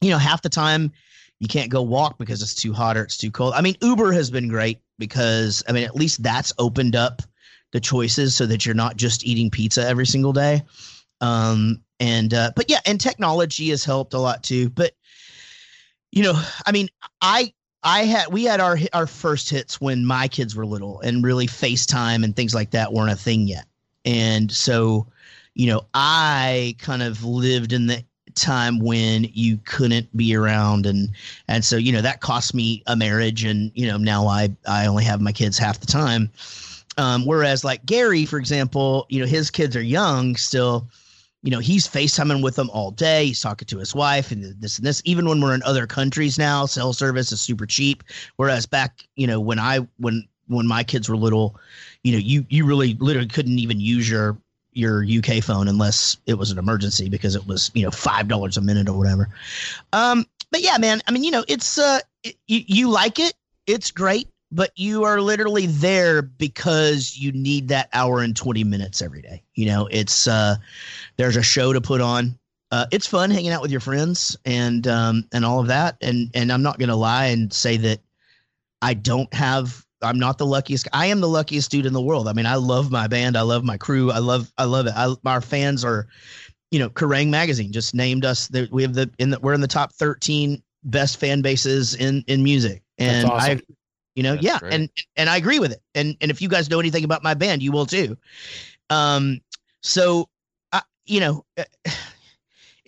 [0.00, 0.92] you know, half the time
[1.40, 3.54] you can't go walk because it's too hot or it's too cold.
[3.54, 7.22] I mean, Uber has been great because I mean, at least that's opened up
[7.72, 10.62] the choices so that you're not just eating pizza every single day.
[11.20, 14.70] Um, and uh, but yeah, and technology has helped a lot too.
[14.70, 14.94] But
[16.12, 16.88] you know, I mean,
[17.20, 21.24] I I had we had our our first hits when my kids were little, and
[21.24, 23.66] really FaceTime and things like that weren't a thing yet.
[24.04, 25.06] And so,
[25.54, 28.04] you know, I kind of lived in the
[28.38, 30.86] time when you couldn't be around.
[30.86, 31.10] And
[31.48, 34.86] and so you know that cost me a marriage and you know now i i
[34.86, 36.30] only have my kids half the time.
[36.96, 40.88] Um whereas like gary for example you know his kids are young still.
[41.42, 43.26] You know he's facetiming with them all day.
[43.26, 45.00] He's talking to his wife and this and this.
[45.04, 48.02] Even when we're in other countries now cell service is super cheap.
[48.36, 51.56] Whereas back you know when i when when my kids were little
[52.02, 54.36] you know you you really literally couldn't even use your
[54.72, 58.56] your UK phone unless it was an emergency because it was you know five dollars
[58.56, 59.28] a minute or whatever.
[59.92, 63.34] Um, but yeah, man, I mean, you know, it's uh, it, you you like it,
[63.66, 69.02] it's great, but you are literally there because you need that hour and twenty minutes
[69.02, 69.42] every day.
[69.54, 70.56] You know, it's uh,
[71.16, 72.38] there's a show to put on.
[72.70, 75.96] Uh, it's fun hanging out with your friends and um and all of that.
[76.02, 78.00] And and I'm not gonna lie and say that
[78.82, 80.88] I don't have I'm not the luckiest.
[80.92, 82.28] I am the luckiest dude in the world.
[82.28, 83.36] I mean, I love my band.
[83.36, 84.10] I love my crew.
[84.10, 84.92] I love, I love it.
[84.96, 86.06] I, our fans are,
[86.70, 88.48] you know, Kerrang magazine just named us.
[88.48, 92.22] The, we have the in the we're in the top 13 best fan bases in
[92.26, 92.82] in music.
[92.98, 93.58] And awesome.
[93.58, 93.74] I,
[94.14, 94.74] you know, That's yeah, great.
[94.74, 95.80] and and I agree with it.
[95.94, 98.16] And and if you guys know anything about my band, you will too.
[98.90, 99.40] Um,
[99.82, 100.28] so,
[100.72, 101.44] I, you know.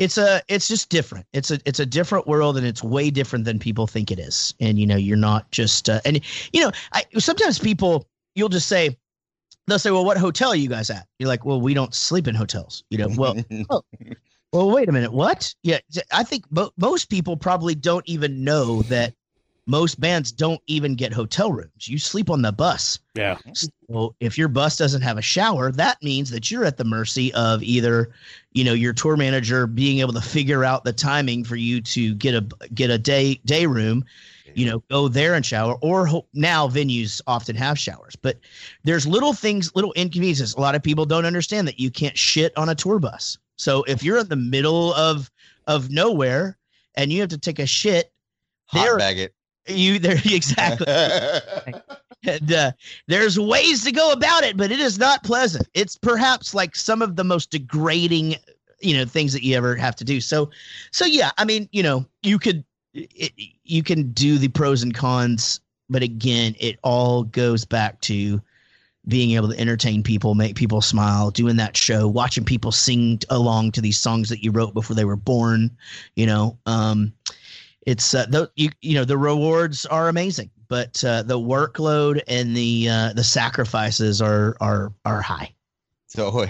[0.01, 1.27] It's a it's just different.
[1.35, 4.55] It's a it's a different world and it's way different than people think it is.
[4.59, 6.21] And you know, you're not just uh, and
[6.55, 8.97] you know, I sometimes people you'll just say
[9.67, 12.27] they'll say, "Well, what hotel are you guys at?" You're like, "Well, we don't sleep
[12.29, 13.37] in hotels." You know, well,
[14.55, 15.55] well, wait a minute, what?
[15.63, 19.13] Yeah, I think mo- most people probably don't even know that
[19.70, 21.87] most bands don't even get hotel rooms.
[21.87, 22.98] You sleep on the bus.
[23.14, 23.38] Yeah.
[23.87, 27.33] Well, if your bus doesn't have a shower, that means that you're at the mercy
[27.35, 28.11] of either,
[28.52, 32.14] you know, your tour manager being able to figure out the timing for you to
[32.14, 34.04] get a get a day day room,
[34.54, 35.74] you know, go there and shower.
[35.80, 38.38] Or ho- now venues often have showers, but
[38.83, 40.54] there's little things, little inconveniences.
[40.54, 43.38] A lot of people don't understand that you can't shit on a tour bus.
[43.54, 45.30] So if you're in the middle of
[45.68, 46.59] of nowhere
[46.96, 48.12] and you have to take a shit,
[48.72, 49.35] there Hot bag it.
[49.66, 50.87] You there exactly
[52.27, 52.73] and uh,
[53.07, 55.68] there's ways to go about it, but it is not pleasant.
[55.75, 58.37] It's perhaps like some of the most degrading,
[58.81, 60.20] you know, things that you ever have to do.
[60.20, 60.51] So,
[60.92, 63.33] so yeah, I mean, you know, you could, it,
[63.64, 68.40] you can do the pros and cons, but again, it all goes back to
[69.09, 73.73] being able to entertain people, make people smile, doing that show, watching people sing along
[73.73, 75.70] to these songs that you wrote before they were born.
[76.16, 77.12] You know, um,
[77.87, 82.57] it's uh, the you you know the rewards are amazing, but uh, the workload and
[82.57, 85.55] the uh, the sacrifices are are are high.
[86.09, 86.49] So a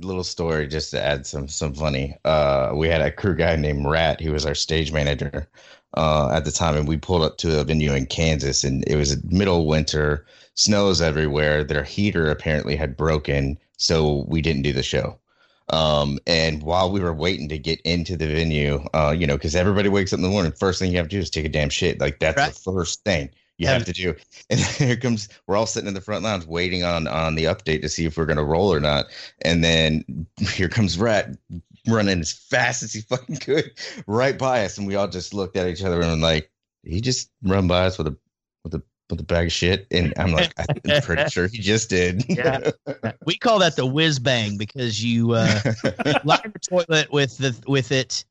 [0.00, 2.16] little story just to add some some funny.
[2.24, 4.20] Uh, we had a crew guy named Rat.
[4.20, 5.48] He was our stage manager
[5.96, 8.96] uh, at the time, and we pulled up to a venue in Kansas, and it
[8.96, 11.62] was middle winter, snows everywhere.
[11.62, 15.18] Their heater apparently had broken, so we didn't do the show.
[15.72, 19.56] Um, and while we were waiting to get into the venue, uh, you know, because
[19.56, 21.48] everybody wakes up in the morning, first thing you have to do is take a
[21.48, 21.98] damn shit.
[21.98, 22.52] Like that's Right.
[22.52, 24.14] the first thing you have to do.
[24.50, 27.80] And here comes, we're all sitting in the front lounge waiting on on the update
[27.82, 29.06] to see if we're gonna roll or not.
[29.42, 31.36] And then here comes Rat
[31.88, 33.72] running as fast as he fucking could
[34.06, 36.50] right by us, and we all just looked at each other and like,
[36.84, 38.16] he just run by us with a
[38.64, 38.82] with a
[39.12, 42.24] with a bag of shit, and I'm like, I'm pretty sure he just did.
[42.32, 42.70] Yeah.
[43.26, 45.60] We call that the whiz bang because you uh,
[46.24, 48.24] line the toilet with the with it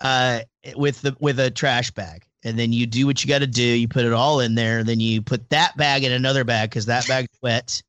[0.00, 0.40] uh,
[0.76, 3.62] with the with a trash bag, and then you do what you got to do.
[3.62, 6.86] You put it all in there, then you put that bag in another bag because
[6.86, 7.82] that bag's wet.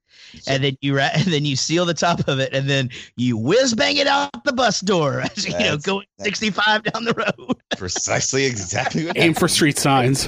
[0.48, 3.38] And then you ra- and then you seal the top of it, and then you
[3.38, 5.22] whiz bang it out the bus door.
[5.22, 7.58] As you know, going 65 down the road.
[7.78, 10.28] precisely exactly what Aim for street signs.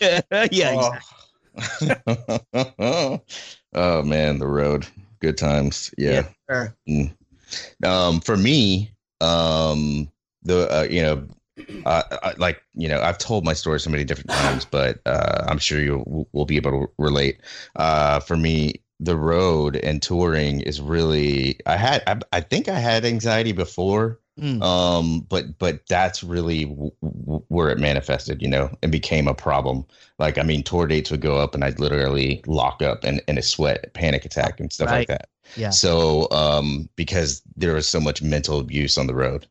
[0.00, 0.92] yeah, oh.
[3.74, 4.86] oh man, the road.
[5.20, 5.92] Good times.
[5.98, 6.28] Yeah.
[6.50, 6.74] sure.
[7.84, 10.10] Um, for me, um,
[10.42, 11.26] the uh, you know,
[11.84, 15.44] uh, I, like you know, I've told my story so many different times, but uh,
[15.48, 17.40] I'm sure you will be able to relate.
[17.76, 21.58] Uh, for me, the road and touring is really.
[21.66, 24.62] I had, I, I think I had anxiety before, Mm.
[24.62, 29.34] Um, but but that's really w- w- where it manifested, you know, and became a
[29.34, 29.84] problem.
[30.18, 33.38] Like, I mean, tour dates would go up, and I'd literally lock up and in
[33.38, 34.98] a sweat, panic attack, and stuff right.
[35.00, 35.28] like that.
[35.56, 35.70] Yeah.
[35.70, 39.46] So, um, because there was so much mental abuse on the road.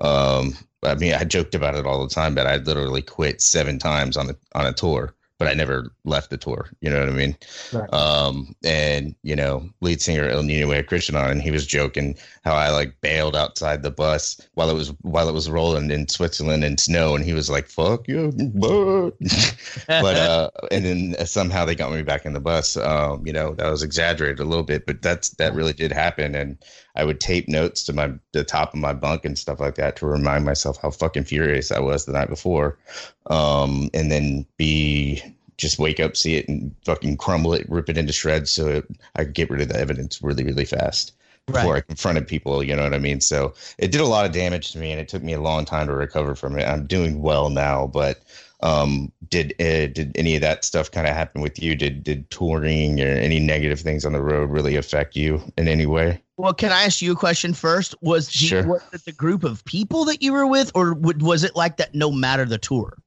[0.00, 3.78] Um, I mean, I joked about it all the time, but I literally quit seven
[3.78, 6.70] times on a on a tour but I never left the tour.
[6.80, 7.36] You know what I mean?
[7.72, 7.92] Right.
[7.92, 12.16] Um, and you know, lead singer Ill Niño had Christian on, and he was joking
[12.44, 16.08] how I like bailed outside the bus while it was while it was rolling in
[16.08, 19.10] Switzerland in snow, and he was like, "Fuck you," but
[19.88, 22.76] but uh, and then somehow they got me back in the bus.
[22.76, 26.34] Um, you know, that was exaggerated a little bit, but that's that really did happen,
[26.34, 26.58] and
[26.96, 29.96] I would tape notes to my the top of my bunk and stuff like that
[29.96, 32.78] to remind myself how fucking furious I was the night before,
[33.26, 35.22] um, and then be
[35.56, 38.84] just wake up, see it, and fucking crumble it, rip it into shreds, so it,
[39.16, 41.12] I could get rid of the evidence really, really fast
[41.46, 41.84] before right.
[41.84, 42.62] I confronted people.
[42.62, 43.20] You know what I mean?
[43.20, 45.64] So it did a lot of damage to me, and it took me a long
[45.64, 46.64] time to recover from it.
[46.64, 48.22] I'm doing well now, but
[48.60, 51.74] um, did uh, did any of that stuff kind of happen with you?
[51.74, 55.86] Did did touring or any negative things on the road really affect you in any
[55.86, 56.20] way?
[56.36, 57.94] Well, can I ask you a question first?
[58.02, 58.66] Was, the, sure.
[58.66, 61.94] was it the group of people that you were with, or was it like that
[61.94, 62.98] no matter the tour?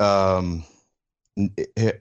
[0.00, 0.64] Um,
[1.36, 1.98] it,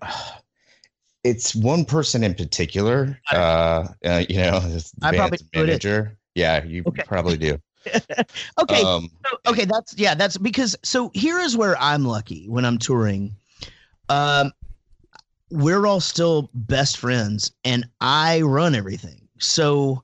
[1.23, 3.19] it's one person in particular.
[3.31, 4.61] Uh, uh, you know,
[5.01, 6.17] I probably manager.
[6.35, 7.03] Yeah, you okay.
[7.07, 7.59] probably do.
[8.61, 8.83] okay.
[8.83, 12.77] Um, so, okay, that's yeah, that's because so here is where I'm lucky when I'm
[12.77, 13.35] touring.
[14.09, 14.51] Um
[15.49, 19.27] we're all still best friends and I run everything.
[19.39, 20.03] So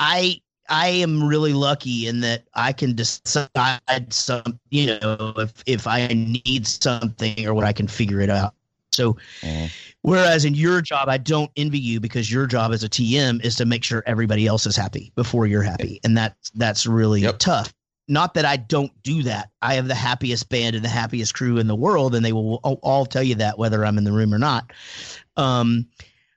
[0.00, 5.86] I I am really lucky in that I can decide some, you know, if if
[5.86, 8.54] I need something or what I can figure it out.
[8.92, 9.66] So, mm-hmm.
[10.02, 13.54] whereas in your job, I don't envy you because your job as a TM is
[13.56, 17.38] to make sure everybody else is happy before you're happy, and that that's really yep.
[17.38, 17.72] tough.
[18.08, 19.50] Not that I don't do that.
[19.62, 22.56] I have the happiest band and the happiest crew in the world, and they will
[22.82, 24.72] all tell you that whether I'm in the room or not.
[25.36, 25.86] Um,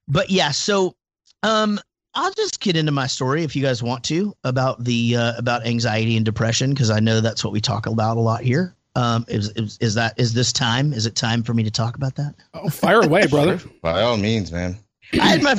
[0.08, 0.96] but yeah, so
[1.42, 1.80] um,
[2.16, 5.66] I'll just get into my story if you guys want to about the uh, about
[5.66, 8.76] anxiety and depression because I know that's what we talk about a lot here.
[8.96, 10.94] Um, is, is, is that is this time?
[10.94, 12.36] Is it time for me to talk about that?
[12.54, 13.60] Oh, fire away, brother!
[13.82, 14.78] By all means, man.
[15.14, 15.56] I had my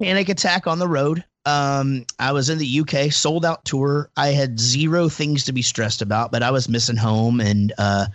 [0.00, 1.24] panic attack on the road.
[1.44, 4.10] Um, I was in the UK, sold out tour.
[4.16, 8.06] I had zero things to be stressed about, but I was missing home, and uh,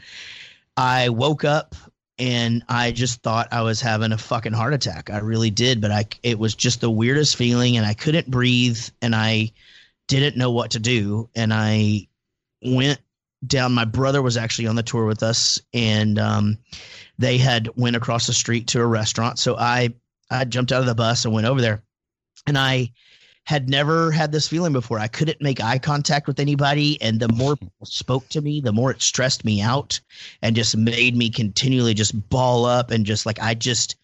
[0.77, 1.75] I woke up
[2.17, 5.09] and I just thought I was having a fucking heart attack.
[5.09, 8.79] I really did, but I it was just the weirdest feeling, and I couldn't breathe,
[9.01, 9.51] and I
[10.07, 12.07] didn't know what to do, and I
[12.61, 12.99] went
[13.45, 13.73] down.
[13.73, 16.57] My brother was actually on the tour with us, and um,
[17.17, 19.39] they had went across the street to a restaurant.
[19.39, 19.93] So I
[20.29, 21.83] I jumped out of the bus and went over there,
[22.47, 22.91] and I
[23.45, 24.99] had never had this feeling before.
[24.99, 28.73] I couldn't make eye contact with anybody, and the more people spoke to me, the
[28.73, 29.99] more it stressed me out,
[30.41, 33.95] and just made me continually just ball up and just like I just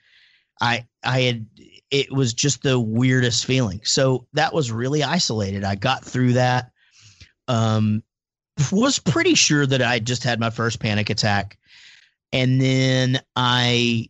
[0.61, 1.45] I I had
[1.89, 3.81] it was just the weirdest feeling.
[3.83, 5.63] So that was really isolated.
[5.63, 6.71] I got through that.
[7.47, 8.03] Um,
[8.71, 11.57] was pretty sure that I just had my first panic attack.
[12.31, 14.09] And then I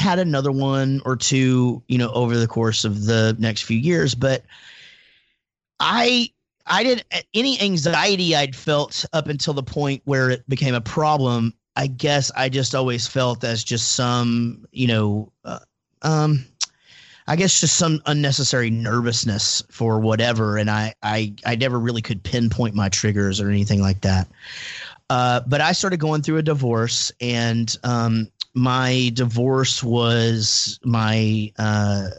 [0.00, 4.14] had another one or two, you know, over the course of the next few years.
[4.14, 4.42] But
[5.78, 6.30] I
[6.66, 11.54] I didn't any anxiety I'd felt up until the point where it became a problem.
[11.76, 15.60] I guess I just always felt as just some, you know, uh,
[16.02, 16.44] um,
[17.26, 22.22] I guess just some unnecessary nervousness for whatever, and I I I never really could
[22.22, 24.26] pinpoint my triggers or anything like that.
[25.10, 32.10] Uh, but I started going through a divorce, and um, my divorce was my uh,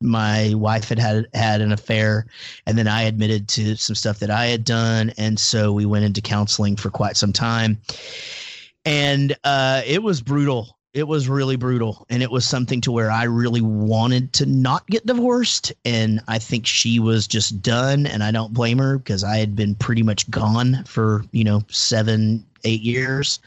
[0.00, 2.26] my wife had had had an affair,
[2.66, 6.06] and then I admitted to some stuff that I had done, and so we went
[6.06, 7.78] into counseling for quite some time,
[8.86, 12.04] and uh, it was brutal it was really brutal.
[12.10, 15.72] And it was something to where i really wanted to not get divorced.
[15.84, 18.06] And i think she was just done.
[18.06, 21.62] And i don't blame her because i had been pretty much gone for you know
[21.68, 23.38] seven eight years.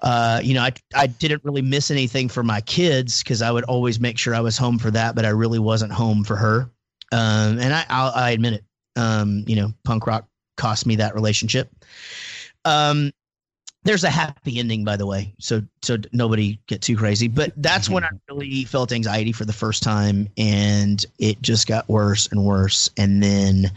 [0.00, 3.64] Uh, you know I, I didn't really miss anything for my kids because i would
[3.64, 6.70] always make sure i was home for that but i really wasn't home for her.
[7.10, 8.64] Um, and I, I'll, I admit it.
[8.96, 10.26] Um, you know punk rock
[10.56, 11.70] cost me that relationship.
[12.64, 13.12] Um,
[13.88, 17.26] there's a happy ending, by the way, so so nobody get too crazy.
[17.26, 21.88] But that's when I really felt anxiety for the first time, and it just got
[21.88, 22.90] worse and worse.
[22.98, 23.72] And then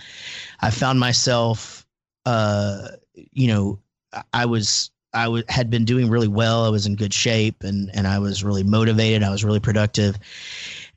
[0.59, 1.85] I found myself,
[2.25, 3.79] uh, you know,
[4.33, 6.65] I was I w- had been doing really well.
[6.65, 9.23] I was in good shape and and I was really motivated.
[9.23, 10.17] I was really productive.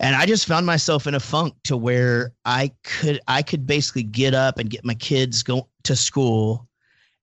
[0.00, 4.02] And I just found myself in a funk to where I could I could basically
[4.02, 6.66] get up and get my kids go to school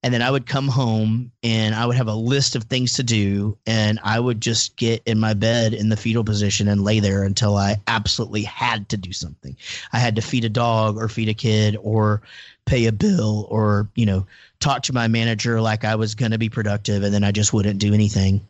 [0.04, 3.04] and then I would come home and I would have a list of things to
[3.04, 7.00] do and I would just get in my bed in the fetal position and lay
[7.00, 9.56] there until I absolutely had to do something.
[9.94, 12.22] I had to feed a dog or feed a kid or
[12.66, 14.26] pay a bill or, you know,
[14.60, 17.54] talk to my manager like I was going to be productive and then I just
[17.54, 18.42] wouldn't do anything.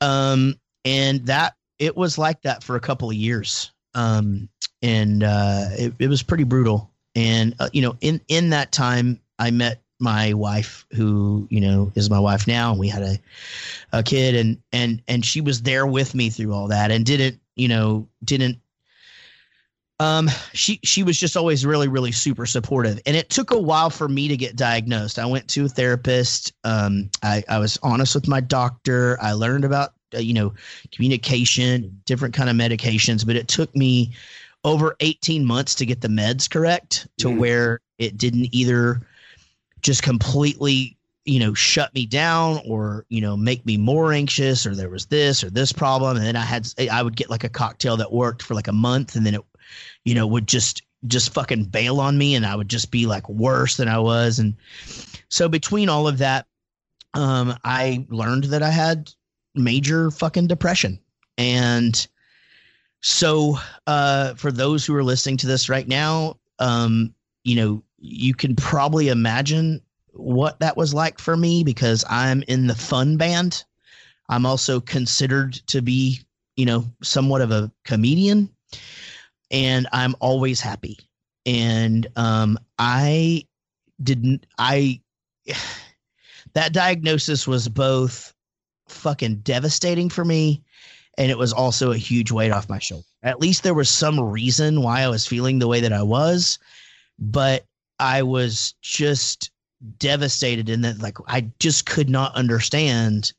[0.00, 3.70] Um and that it was like that for a couple of years.
[3.94, 4.48] Um
[4.82, 6.90] and uh it, it was pretty brutal.
[7.14, 11.90] And uh, you know, in in that time I met my wife who you know
[11.94, 13.18] is my wife now and we had a
[13.92, 17.40] a kid and and and she was there with me through all that and didn't
[17.54, 18.58] you know didn't
[19.98, 23.00] um she she was just always really really super supportive.
[23.06, 25.18] And it took a while for me to get diagnosed.
[25.18, 26.52] I went to a therapist.
[26.64, 29.18] Um i i was honest with my doctor.
[29.22, 30.52] I learned about uh, you know
[30.92, 34.12] communication different kind of medications but it took me
[34.62, 37.38] over 18 months to get the meds correct to mm.
[37.38, 39.00] where it didn't either
[39.80, 40.96] just completely
[41.26, 45.06] you know shut me down or you know make me more anxious or there was
[45.06, 46.16] this or this problem.
[46.16, 48.72] And then i had i would get like a cocktail that worked for like a
[48.72, 49.42] month and then it
[50.04, 53.28] you know would just just fucking bail on me and i would just be like
[53.28, 54.38] worse than i was.
[54.38, 54.54] And
[55.28, 56.46] so between all of that
[57.14, 59.10] um i learned that i had
[59.54, 60.98] major fucking depression.
[61.38, 62.06] And
[63.00, 67.12] so uh for those who are listening to this right now um
[67.44, 69.80] you know you can probably imagine
[70.12, 73.64] what that was like for me because I'm in the fun band.
[74.28, 76.20] I'm also considered to be,
[76.56, 78.50] you know, somewhat of a comedian
[79.50, 80.98] and I'm always happy.
[81.44, 83.44] And um I
[84.02, 85.00] didn't I
[86.54, 88.32] that diagnosis was both
[88.88, 90.62] fucking devastating for me
[91.18, 93.06] and it was also a huge weight off my shoulder.
[93.22, 96.58] At least there was some reason why I was feeling the way that I was,
[97.18, 97.64] but
[97.98, 99.50] I was just
[99.98, 103.32] devastated in that like I just could not understand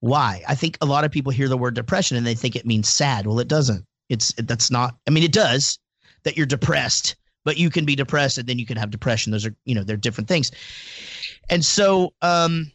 [0.00, 0.42] why.
[0.48, 2.88] I think a lot of people hear the word depression and they think it means
[2.88, 3.26] sad.
[3.26, 3.84] Well, it doesn't.
[4.08, 4.96] It's that's not.
[5.06, 5.78] I mean, it does
[6.22, 9.32] that you're depressed, but you can be depressed and then you can have depression.
[9.32, 10.50] Those are you know they're different things.
[11.48, 12.72] And so, um,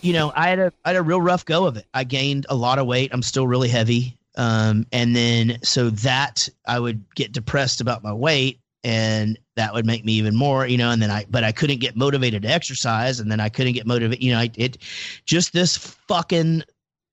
[0.00, 1.86] you know, I had a I had a real rough go of it.
[1.94, 3.10] I gained a lot of weight.
[3.12, 4.16] I'm still really heavy.
[4.36, 9.86] Um, and then so that I would get depressed about my weight and that would
[9.86, 12.48] make me even more, you know, and then I, but I couldn't get motivated to
[12.48, 14.78] exercise and then I couldn't get motivated, you know, I, it
[15.24, 16.64] just this fucking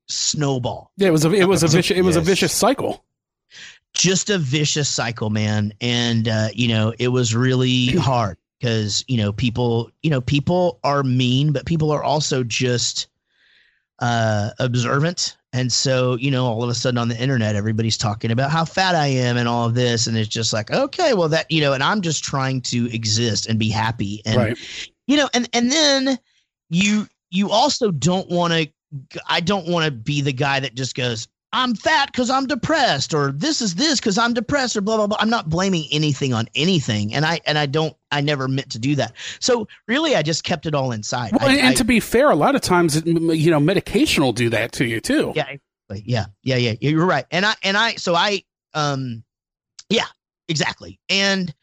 [0.08, 0.92] snowball.
[0.98, 1.10] Yeah.
[1.10, 2.24] It was a, it was a vicious, it was yes.
[2.24, 3.04] a vicious cycle.
[3.94, 5.74] Just a vicious cycle, man.
[5.82, 10.80] And, uh, you know, it was really hard because, you know, people, you know, people
[10.84, 13.08] are mean, but people are also just,
[14.02, 18.32] uh, observant and so, you know, all of a sudden on the internet, everybody's talking
[18.32, 20.08] about how fat I am and all of this.
[20.08, 23.47] And it's just like, okay, well, that, you know, and I'm just trying to exist
[23.47, 24.22] and be happy.
[24.26, 24.58] And, right.
[25.08, 26.18] you know, and, and then
[26.70, 28.72] you, you also don't want to,
[29.28, 33.14] I don't want to be the guy that just goes, I'm fat because I'm depressed,
[33.14, 35.18] or this is this because I'm depressed, or blah blah blah.
[35.20, 37.95] I'm not blaming anything on anything, and I and I don't.
[38.12, 39.14] I never meant to do that.
[39.39, 41.32] So really, I just kept it all inside.
[41.34, 44.34] Well, I, and I, to be fair, a lot of times, you know, medication will
[44.34, 45.34] do that to you too.
[45.36, 45.56] Yeah,
[45.89, 46.74] yeah, yeah, yeah.
[46.80, 47.26] You're right.
[47.32, 48.43] And I and I so I
[48.74, 49.24] um,
[49.89, 50.08] yeah,
[50.47, 50.99] exactly.
[51.10, 51.54] And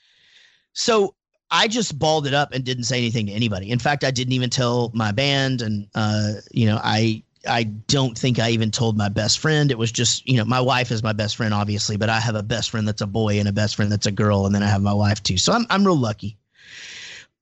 [0.75, 1.15] so
[1.51, 3.71] I just balled it up and didn't say anything to anybody.
[3.71, 8.17] In fact, I didn't even tell my band, and uh, you know, I I don't
[8.17, 9.71] think I even told my best friend.
[9.71, 12.35] It was just, you know, my wife is my best friend, obviously, but I have
[12.35, 14.63] a best friend that's a boy and a best friend that's a girl, and then
[14.63, 15.39] I have my wife too.
[15.39, 16.37] So I'm I'm real lucky.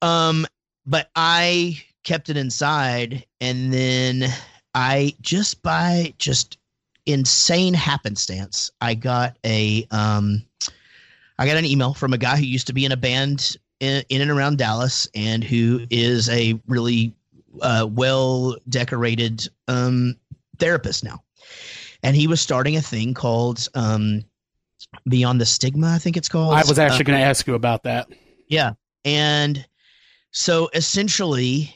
[0.03, 0.47] Um,
[0.87, 4.33] but I kept it inside, and then
[4.75, 6.59] I just by just
[7.07, 10.43] insane happenstance, I got a um,
[11.39, 14.03] I got an email from a guy who used to be in a band in,
[14.09, 17.15] in and around Dallas, and who is a really
[17.63, 20.17] uh, well decorated um,
[20.59, 21.23] therapist now,
[22.03, 24.23] and he was starting a thing called um,
[25.09, 25.89] Beyond the Stigma.
[25.89, 26.55] I think it's called.
[26.55, 28.09] I was actually uh, going to ask you about that.
[28.49, 28.73] Yeah,
[29.05, 29.67] and
[30.33, 31.75] so essentially,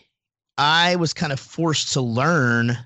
[0.58, 2.76] I was kind of forced to learn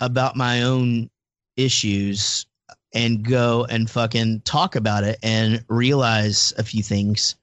[0.00, 1.10] about my own
[1.56, 2.46] issues
[2.94, 7.36] and go and fucking talk about it and realize a few things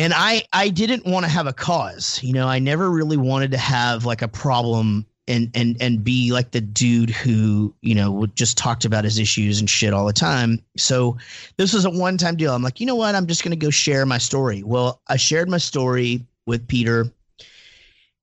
[0.00, 3.50] and i i didn't want to have a cause you know i never really wanted
[3.50, 8.26] to have like a problem and and and be like the dude who you know
[8.34, 10.58] just talked about his issues and shit all the time.
[10.76, 11.18] So
[11.56, 12.52] this was a one time deal.
[12.52, 13.14] I'm like you know what?
[13.14, 14.64] I'm just to go share my story.
[14.64, 17.12] Well i shared my story with peter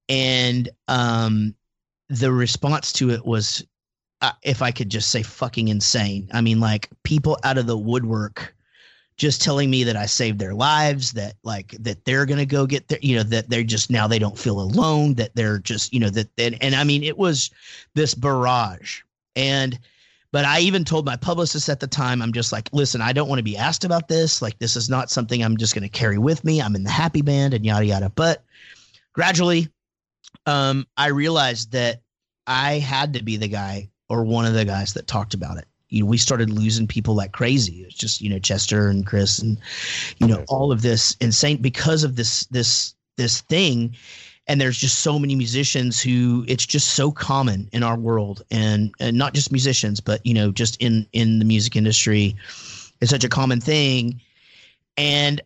[0.09, 1.55] and um,
[2.09, 3.65] the response to it was,
[4.21, 6.29] uh, if I could just say, fucking insane.
[6.31, 8.55] I mean, like people out of the woodwork
[9.17, 12.87] just telling me that I saved their lives, that like that they're gonna go get
[12.87, 15.99] their, you know, that they're just now they don't feel alone, that they're just, you
[15.99, 17.49] know, that and, and I mean it was
[17.95, 19.01] this barrage.
[19.35, 19.77] And
[20.31, 23.27] but I even told my publicist at the time, I'm just like, listen, I don't
[23.27, 24.41] want to be asked about this.
[24.41, 26.61] Like this is not something I'm just gonna carry with me.
[26.61, 28.11] I'm in the happy band and yada yada.
[28.11, 28.43] But
[29.13, 29.67] gradually,
[30.45, 32.01] um, I realized that
[32.45, 35.67] I had to be the guy or one of the guys that talked about it
[35.89, 37.83] you know, we started losing people like crazy.
[37.83, 39.57] It's just, you know, Chester and Chris and,
[40.19, 43.95] you know, all of this insane because of this, this, this thing.
[44.47, 48.93] And there's just so many musicians who it's just so common in our world and,
[48.99, 52.35] and not just musicians, but, you know, just in, in the music industry,
[53.01, 54.21] it's such a common thing.
[54.95, 55.41] And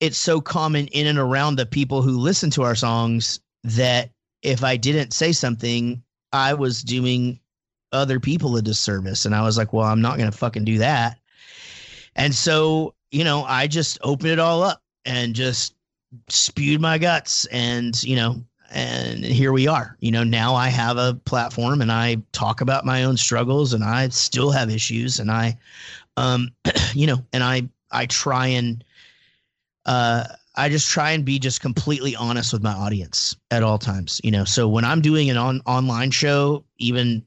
[0.00, 4.10] it's so common in and around the people who listen to our songs that
[4.42, 7.40] if I didn't say something, I was doing
[7.94, 9.24] other people a disservice.
[9.24, 11.18] And I was like, well, I'm not going to fucking do that.
[12.16, 15.74] And so, you know, I just opened it all up and just
[16.28, 19.96] spewed my guts and, you know, and here we are.
[20.00, 23.84] You know, now I have a platform and I talk about my own struggles and
[23.84, 25.56] I still have issues and I
[26.16, 26.50] um
[26.94, 28.82] you know, and I I try and
[29.86, 30.24] uh
[30.56, 34.30] I just try and be just completely honest with my audience at all times, you
[34.30, 34.44] know.
[34.44, 37.24] So when I'm doing an on online show, even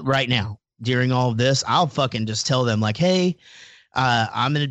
[0.00, 3.36] right now during all of this, I'll fucking just tell them like, hey,
[3.94, 4.68] uh, I'm gonna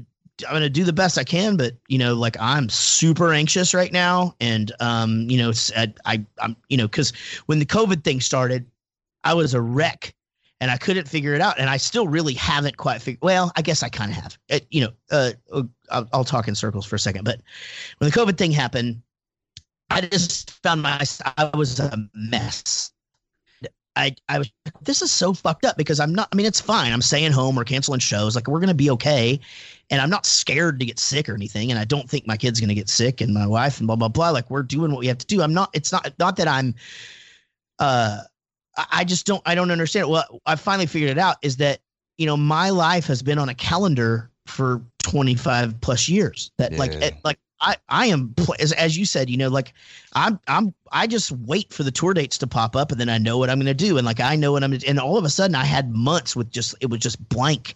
[0.47, 3.91] I'm gonna do the best I can, but you know, like I'm super anxious right
[3.91, 7.11] now, and um, you know, I, I I'm you know, because
[7.47, 8.65] when the COVID thing started,
[9.23, 10.13] I was a wreck,
[10.61, 13.21] and I couldn't figure it out, and I still really haven't quite figured.
[13.21, 14.38] Well, I guess I kind of have.
[14.49, 17.41] It, you know, uh, uh, I'll, I'll talk in circles for a second, but
[17.97, 19.01] when the COVID thing happened,
[19.89, 21.03] I just found my
[21.38, 22.91] I was a mess
[23.98, 24.52] I, I was
[24.84, 26.93] this is so fucked up because I'm not I mean it's fine.
[26.93, 29.39] I'm staying home, we're canceling shows, like we're gonna be okay.
[29.89, 31.72] And I'm not scared to get sick or anything.
[31.72, 34.08] And I don't think my kid's gonna get sick and my wife and blah blah
[34.08, 34.30] blah.
[34.30, 35.41] Like we're doing what we have to do.
[35.41, 36.76] I'm not it's not not that I'm
[37.80, 38.20] uh
[38.91, 40.10] I just don't I don't understand it.
[40.10, 41.80] Well, I finally figured it out is that,
[42.18, 46.52] you know, my life has been on a calendar for 25 plus years.
[46.58, 46.78] That yeah.
[46.78, 49.74] like like I I am as as you said, you know, like
[50.14, 53.18] I'm I'm I just wait for the tour dates to pop up and then I
[53.18, 55.26] know what I'm going to do and like I know what I'm and all of
[55.26, 57.76] a sudden I had months with just it was just blank.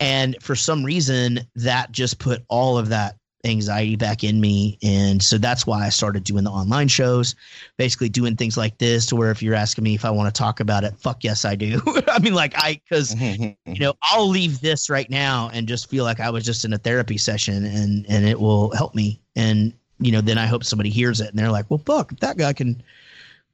[0.00, 4.78] And for some reason that just put all of that anxiety back in me.
[4.82, 7.34] And so that's why I started doing the online shows
[7.76, 10.38] basically doing things like this to where if you're asking me if I want to
[10.38, 11.80] talk about it fuck yes I do.
[12.08, 16.04] I mean like I cuz you know I'll leave this right now and just feel
[16.04, 19.20] like I was just in a therapy session and and it will help me.
[19.36, 22.36] And you know then I hope somebody hears it and they're like well fuck that
[22.36, 22.82] guy can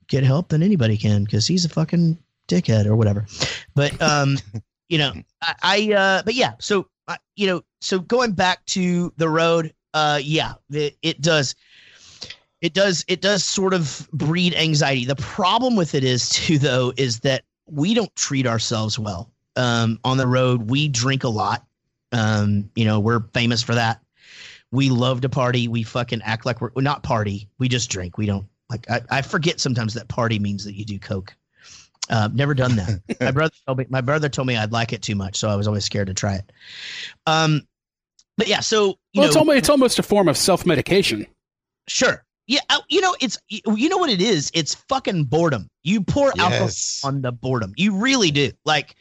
[0.09, 2.19] get help then anybody can cuz he's a fucking
[2.49, 3.27] dickhead or whatever.
[3.75, 4.39] But um
[4.89, 5.13] you know
[5.43, 6.89] I, I uh but yeah so
[7.37, 11.55] you know so going back to the road uh, yeah, it, it does.
[12.61, 13.03] It does.
[13.09, 15.07] It does sort of breed anxiety.
[15.07, 19.99] The problem with it is too, though, is that we don't treat ourselves well um,
[20.05, 20.69] on the road.
[20.71, 21.65] We drink a lot.
[22.13, 24.03] Um, you know, we're famous for that.
[24.71, 25.67] We love to party.
[25.67, 27.49] We fucking act like we're, we're not party.
[27.59, 28.19] We just drink.
[28.19, 28.91] We don't like.
[28.91, 31.35] I, I forget sometimes that party means that you do coke.
[32.11, 33.01] Uh, never done that.
[33.21, 33.87] my brother told me.
[33.89, 36.15] My brother told me I'd like it too much, so I was always scared to
[36.15, 36.53] try it.
[37.27, 37.63] Um,
[38.37, 41.27] but yeah, so well, know, it's almost it's almost a form of self medication.
[41.89, 42.23] Sure.
[42.49, 44.53] Yeah, uh, you know it's you know what it is.
[44.55, 45.69] It's fucking boredom.
[45.83, 46.39] You pour yes.
[46.39, 46.71] alcohol
[47.17, 47.73] on the boredom.
[47.77, 48.53] You really do.
[48.65, 48.95] Like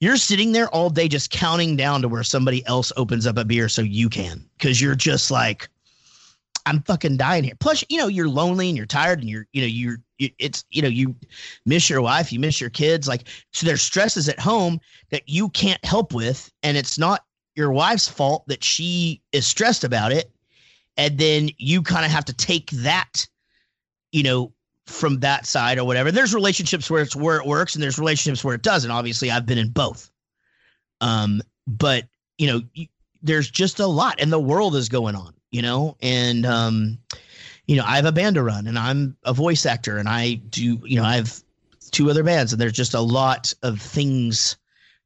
[0.00, 3.44] you're sitting there all day just counting down to where somebody else opens up a
[3.44, 5.68] beer so you can because you're just like
[6.66, 7.54] I'm fucking dying here.
[7.58, 10.82] Plus, you know, you're lonely and you're tired and you're, you know, you're, it's, you
[10.82, 11.14] know, you
[11.64, 13.08] miss your wife, you miss your kids.
[13.08, 14.78] Like, so there's stresses at home
[15.10, 16.50] that you can't help with.
[16.62, 17.24] And it's not
[17.60, 20.30] your wife's fault that she is stressed about it.
[20.96, 23.26] And then you kind of have to take that
[24.12, 24.52] you know
[24.86, 26.10] from that side or whatever.
[26.10, 28.90] There's relationships where it's where it works and there's relationships where it doesn't.
[28.90, 30.10] Obviously i've been in both.
[31.00, 32.04] Um but
[32.38, 32.60] you know
[33.22, 35.96] there's just a lot and the world is going on you know?
[36.00, 36.98] And um
[37.66, 40.34] you know i have a band to run and i'm a voice actor and i
[40.34, 41.40] do you know i have
[41.92, 44.56] two other bands and there's just a lot of things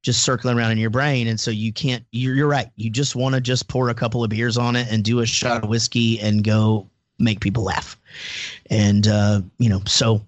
[0.05, 1.27] just circling around in your brain.
[1.27, 2.71] And so you can't you're, you're right.
[2.77, 5.27] You just want to just pour a couple of beers on it and do a
[5.27, 6.89] shot of whiskey and go
[7.19, 7.99] make people laugh.
[8.71, 10.21] And uh you know so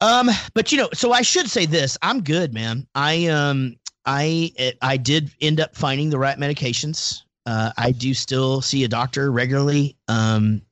[0.00, 1.96] um but you know so i should say this.
[2.02, 2.86] I'm good man.
[2.94, 4.52] I um i
[4.82, 7.22] i did end up finding the right medications.
[7.46, 9.96] Uh i do still see a doctor regularly.
[10.08, 10.62] Um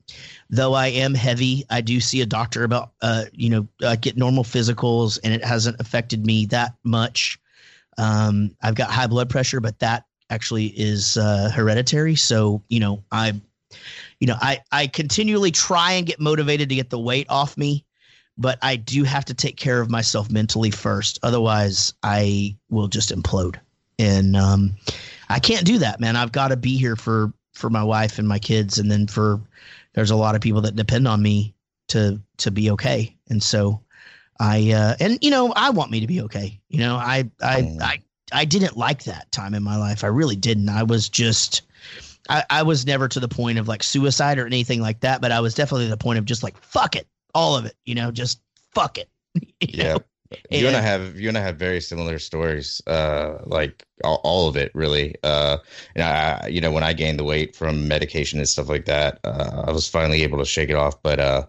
[0.50, 4.16] though I am heavy, I do see a doctor about, uh, you know, I get
[4.16, 7.40] normal physicals and it hasn't affected me that much.
[7.98, 12.16] Um, I've got high blood pressure, but that actually is uh, hereditary.
[12.16, 13.32] So, you know, I,
[14.20, 17.84] you know, I, I continually try and get motivated to get the weight off me,
[18.38, 21.18] but I do have to take care of myself mentally first.
[21.22, 23.56] Otherwise, I will just implode.
[23.98, 24.76] And um,
[25.28, 26.16] I can't do that, man.
[26.16, 29.40] I've got to be here for for my wife and my kids, and then for
[29.94, 31.54] there's a lot of people that depend on me
[31.88, 33.16] to to be okay.
[33.30, 33.80] And so
[34.40, 36.60] I uh, and you know I want me to be okay.
[36.68, 37.80] You know I I mm.
[37.80, 38.00] I
[38.32, 40.04] I didn't like that time in my life.
[40.04, 40.68] I really didn't.
[40.68, 41.62] I was just
[42.28, 45.32] I, I was never to the point of like suicide or anything like that, but
[45.32, 47.76] I was definitely the point of just like fuck it, all of it.
[47.84, 48.40] You know, just
[48.74, 49.08] fuck it.
[49.60, 49.94] yeah.
[49.94, 49.98] Know?
[50.50, 54.48] you and I have you and I have very similar stories, uh, like all, all,
[54.48, 55.14] of it really.
[55.22, 55.58] Uh,
[55.94, 59.20] and I, you know, when I gained the weight from medication and stuff like that,
[59.24, 61.00] uh, I was finally able to shake it off.
[61.02, 61.46] But uh,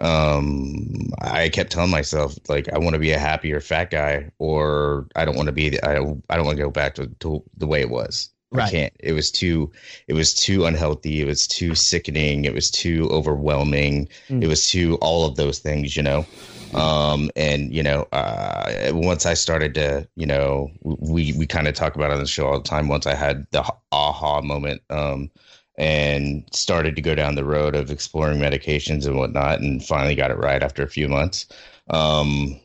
[0.00, 5.08] um, I kept telling myself like I want to be a happier fat guy, or
[5.16, 5.82] I don't want to be.
[5.82, 5.96] I
[6.30, 8.30] I don't want to go back to, to the way it was.
[8.50, 8.66] Right.
[8.66, 8.92] I can't.
[9.00, 9.70] It was too.
[10.06, 11.20] It was too unhealthy.
[11.20, 12.44] It was too sickening.
[12.44, 14.08] It was too overwhelming.
[14.28, 14.42] Mm.
[14.42, 15.96] It was too all of those things.
[15.96, 16.26] You know.
[16.74, 21.74] Um, and you know, uh, once I started to, you know, we we kind of
[21.74, 22.88] talk about it on the show all the time.
[22.88, 25.30] Once I had the aha moment, um,
[25.78, 30.30] and started to go down the road of exploring medications and whatnot, and finally got
[30.30, 31.46] it right after a few months.
[31.88, 32.60] Um,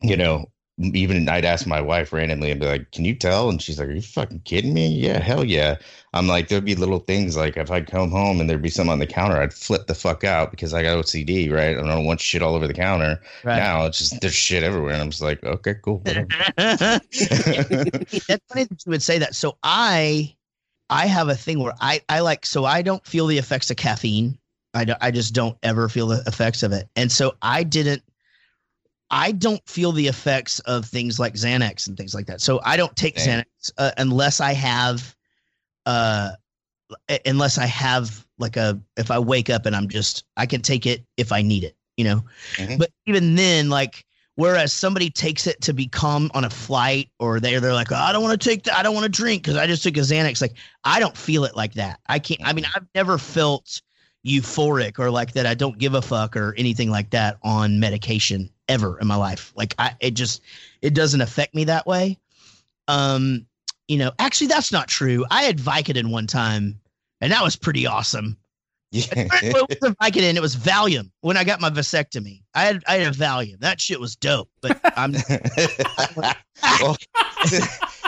[0.00, 0.46] you know,
[0.78, 3.88] even I'd ask my wife randomly and be like, "Can you tell?" And she's like,
[3.88, 5.76] "Are you fucking kidding me?" Yeah, hell yeah.
[6.12, 8.92] I'm like, there'd be little things like if I'd come home and there'd be something
[8.92, 11.76] on the counter, I'd flip the fuck out because I got OCD, right?
[11.76, 13.20] I don't want shit all over the counter.
[13.42, 13.56] Right.
[13.56, 16.02] Now it's just there's shit everywhere, and I'm just like, okay, cool.
[16.04, 16.26] That's
[16.56, 19.34] funny that you would say that.
[19.34, 20.36] So I,
[20.90, 23.76] I have a thing where I I like so I don't feel the effects of
[23.76, 24.38] caffeine.
[24.74, 28.02] I, I just don't ever feel the effects of it, and so I didn't
[29.10, 32.40] I don't feel the effects of things like Xanax and things like that.
[32.40, 33.44] So I don't take Xanax
[33.78, 35.14] uh, unless I have,
[35.86, 36.32] uh,
[37.24, 40.84] unless I have like a, if I wake up and I'm just, I can take
[40.84, 42.24] it if I need it, you know?
[42.56, 42.78] Mm-hmm.
[42.78, 44.04] But even then, like,
[44.36, 48.12] whereas somebody takes it to become on a flight or they're, they're like, oh, I
[48.12, 48.76] don't want to take that.
[48.76, 50.40] I don't want to drink because I just took a Xanax.
[50.40, 52.00] Like, I don't feel it like that.
[52.08, 53.80] I can't, I mean, I've never felt
[54.26, 58.50] euphoric or like that I don't give a fuck or anything like that on medication
[58.68, 59.52] ever in my life.
[59.54, 60.40] Like I it just
[60.80, 62.18] it doesn't affect me that way.
[62.88, 63.46] Um,
[63.86, 65.26] you know, actually that's not true.
[65.30, 66.80] I had Vicodin one time
[67.20, 68.36] and that was pretty awesome.
[68.94, 69.28] Yeah.
[69.42, 72.42] it was Vicodin, it was Valium when I got my vasectomy.
[72.54, 73.58] I had I had a Valium.
[73.58, 74.48] That shit was dope.
[74.60, 75.12] But I'm
[76.80, 76.96] well,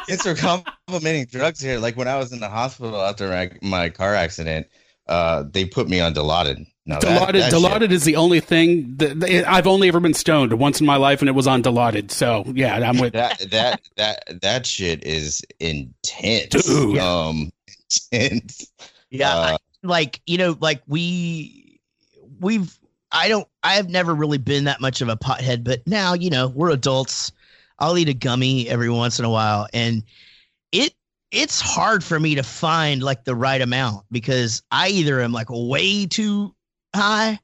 [0.09, 1.81] it's for complimenting drugs here.
[1.81, 4.69] Like when I was in the hospital after my, my car accident,
[5.09, 6.67] uh, they put me on Dilaudid.
[6.87, 10.53] No, Dilaudid, that, that Dilaudid is the only thing that I've only ever been stoned
[10.53, 12.13] once in my life, and it was on Dilaudid.
[12.13, 13.41] So yeah, I'm with that.
[13.51, 16.65] That that that shit is intense.
[16.65, 16.99] Dude.
[16.99, 17.51] Um,
[18.13, 18.71] intense.
[19.11, 19.57] Yeah, uh, I,
[19.87, 21.81] like you know, like we
[22.41, 22.79] we've
[23.13, 26.31] I don't I have never really been that much of a pothead, but now you
[26.31, 27.33] know we're adults.
[27.79, 30.03] I'll eat a gummy every once in a while, and
[30.73, 30.95] it
[31.31, 35.49] it's hard for me to find like the right amount because I either am like
[35.51, 36.55] way too
[36.95, 37.39] high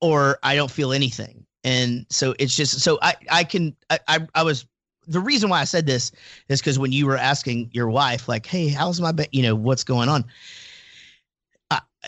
[0.00, 1.46] or I don't feel anything.
[1.64, 4.66] And so it's just so I I can I I, I was
[5.08, 6.12] the reason why I said this
[6.48, 9.26] is because when you were asking your wife like, "Hey, how's my ba-?
[9.32, 10.24] you know what's going on?"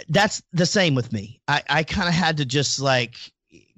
[0.09, 1.40] That's the same with me.
[1.49, 3.16] I I kind of had to just like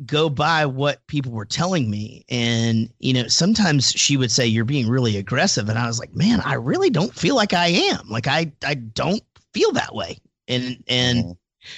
[0.04, 2.24] go by what people were telling me.
[2.28, 5.68] And you know sometimes she would say you're being really aggressive.
[5.68, 8.08] And i was like man i really don't feel like i am.
[8.08, 10.18] Like i i don't feel that way.
[10.48, 11.32] And and mm-hmm.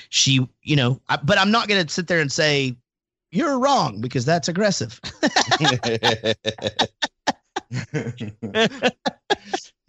[0.09, 2.77] she you know I, but i'm not going to sit there and say
[3.31, 5.01] you're wrong because that's aggressive.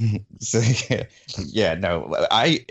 [0.39, 1.03] So yeah,
[1.37, 2.65] yeah no i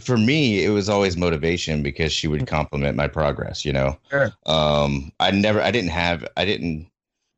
[0.00, 2.54] for me, it was always motivation because she would mm-hmm.
[2.54, 3.64] compliment my progress.
[3.64, 4.32] You know, sure.
[4.46, 6.90] um, I never, I didn't have, I didn't,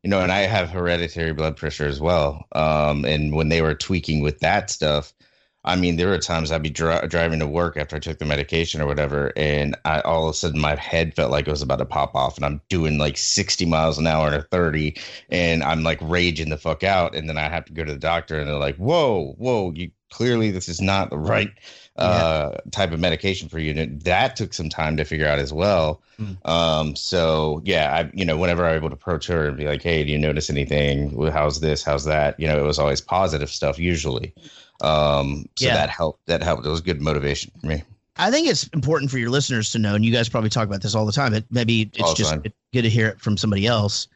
[0.03, 2.45] you know, and I have hereditary blood pressure as well.
[2.53, 5.13] Um, and when they were tweaking with that stuff,
[5.65, 8.25] I mean, there were times I'd be dri- driving to work after I took the
[8.25, 11.61] medication or whatever, and I all of a sudden my head felt like it was
[11.61, 14.95] about to pop off, and I'm doing like 60 miles an hour or 30,
[15.29, 17.99] and I'm like raging the fuck out, and then I have to go to the
[17.99, 21.51] doctor, and they're like, "Whoa, whoa, you clearly this is not the right
[21.99, 22.71] uh, yeah.
[22.71, 23.79] type of medication for you.
[23.79, 26.01] And that took some time to figure out as well.
[26.19, 26.49] Mm.
[26.49, 29.65] Um, so yeah, I, you know, whenever I was able to approach her and be
[29.65, 31.29] like, Hey, do you notice anything?
[31.31, 31.83] How's this?
[31.83, 32.39] How's that?
[32.39, 34.33] You know, it was always positive stuff usually.
[34.81, 35.75] Um, so yeah.
[35.75, 36.65] that helped, that helped.
[36.65, 37.83] It was good motivation for me.
[38.15, 40.81] I think it's important for your listeners to know, and you guys probably talk about
[40.81, 42.43] this all the time, but maybe it's just time.
[42.73, 44.09] good to hear it from somebody else.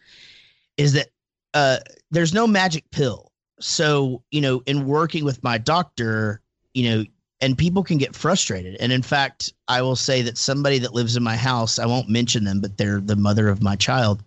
[0.76, 1.08] Is that
[1.54, 1.78] uh,
[2.12, 3.32] there's no magic pill.
[3.60, 6.42] So you know, in working with my doctor,
[6.74, 7.06] you know,
[7.44, 8.78] and people can get frustrated.
[8.80, 12.08] And in fact, I will say that somebody that lives in my house, I won't
[12.08, 14.24] mention them, but they're the mother of my child,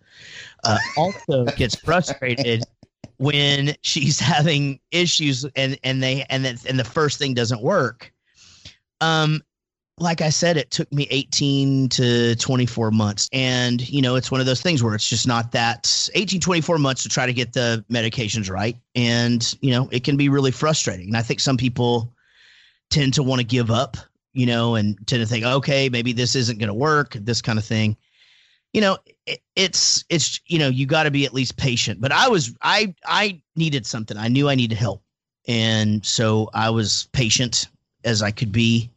[0.64, 2.62] uh, also gets frustrated
[3.16, 8.12] when she's having issues and and they and the, and the first thing doesn't work.
[9.00, 9.42] Um,
[9.98, 13.30] like I said, it took me 18 to 24 months.
[13.32, 16.76] And, you know, it's one of those things where it's just not that 18, 24
[16.76, 18.76] months to try to get the medications right.
[18.94, 21.06] And, you know, it can be really frustrating.
[21.06, 22.12] And I think some people
[22.90, 23.96] tend to want to give up,
[24.32, 27.58] you know, and tend to think, okay, maybe this isn't going to work, this kind
[27.58, 27.96] of thing.
[28.72, 32.00] You know, it, it's, it's, you know, you got to be at least patient.
[32.00, 34.16] But I was, I, I needed something.
[34.16, 35.02] I knew I needed help.
[35.48, 37.68] And so I was patient
[38.04, 38.90] as I could be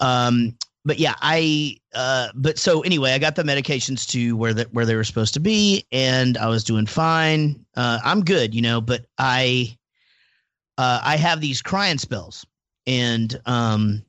[0.00, 4.72] um, but yeah, I uh, but so anyway, I got the medications to where that
[4.72, 7.64] where they were supposed to be, and I was doing fine.
[7.76, 9.76] Uh, I'm good, you know, but I
[10.78, 12.46] uh, I have these crying spells,
[12.86, 14.04] and um,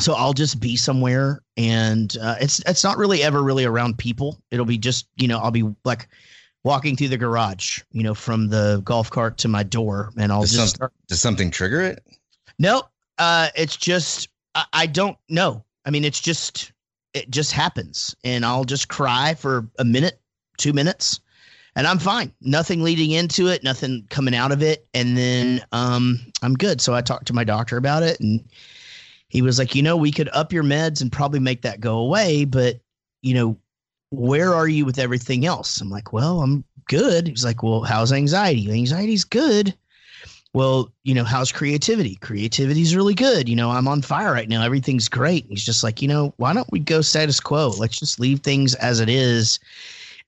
[0.00, 4.40] so I'll just be somewhere, and uh, it's it's not really ever really around people.
[4.50, 6.08] It'll be just you know I'll be like
[6.64, 10.42] walking through the garage, you know, from the golf cart to my door, and I'll
[10.42, 10.92] does just some, start.
[11.08, 12.06] Does something trigger it?
[12.58, 12.84] No,
[13.18, 15.64] uh, it's just I, I don't know.
[15.84, 16.72] I mean, it's just
[17.14, 20.20] it just happens, and I'll just cry for a minute,
[20.58, 21.20] two minutes,
[21.76, 22.32] and I'm fine.
[22.40, 26.80] Nothing leading into it, nothing coming out of it, and then um, I'm good.
[26.80, 28.44] So I talked to my doctor about it, and
[29.28, 31.98] he was like, you know, we could up your meds and probably make that go
[31.98, 32.80] away, but
[33.22, 33.56] you know,
[34.10, 35.80] where are you with everything else?
[35.80, 37.28] I'm like, well, I'm good.
[37.28, 38.70] He's like, well, how's anxiety?
[38.70, 39.74] Anxiety's good
[40.52, 42.16] well, you know, how's creativity?
[42.16, 43.48] Creativity's really good.
[43.48, 44.62] You know, I'm on fire right now.
[44.62, 45.46] Everything's great.
[45.48, 47.68] He's just like, you know, why don't we go status quo?
[47.78, 49.60] Let's just leave things as it is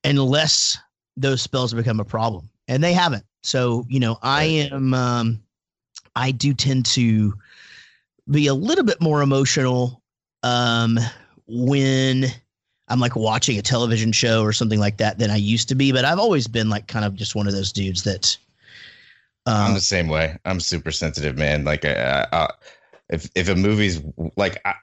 [0.04, 0.78] unless
[1.16, 2.48] those spells become a problem.
[2.68, 3.24] And they haven't.
[3.42, 5.42] So, you know, I am um
[6.14, 7.34] I do tend to
[8.30, 10.02] be a little bit more emotional
[10.42, 10.98] um
[11.46, 12.26] when
[12.88, 15.92] I'm like watching a television show or something like that than I used to be,
[15.92, 18.36] but I've always been like kind of just one of those dudes that
[19.46, 20.38] um, I'm the same way.
[20.44, 21.64] I'm super sensitive, man.
[21.64, 22.48] Like, uh, uh,
[23.08, 24.00] if if a movie's
[24.36, 24.74] like, I,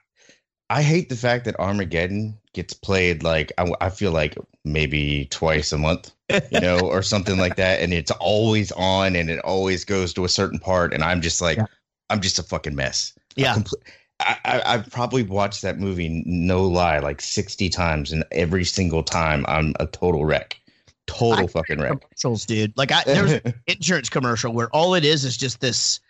[0.68, 5.72] I hate the fact that Armageddon gets played like I, I feel like maybe twice
[5.72, 6.12] a month,
[6.50, 10.24] you know, or something like that, and it's always on, and it always goes to
[10.24, 11.66] a certain part, and I'm just like, yeah.
[12.08, 13.12] I'm just a fucking mess.
[13.36, 13.58] Yeah.
[14.20, 19.46] I, I've probably watched that movie, no lie, like 60 times, and every single time
[19.48, 20.60] I'm a total wreck
[21.10, 22.00] total I fucking wreck.
[22.00, 22.76] Commercials, dude.
[22.76, 26.00] Like I there's an insurance commercial where all it is is just this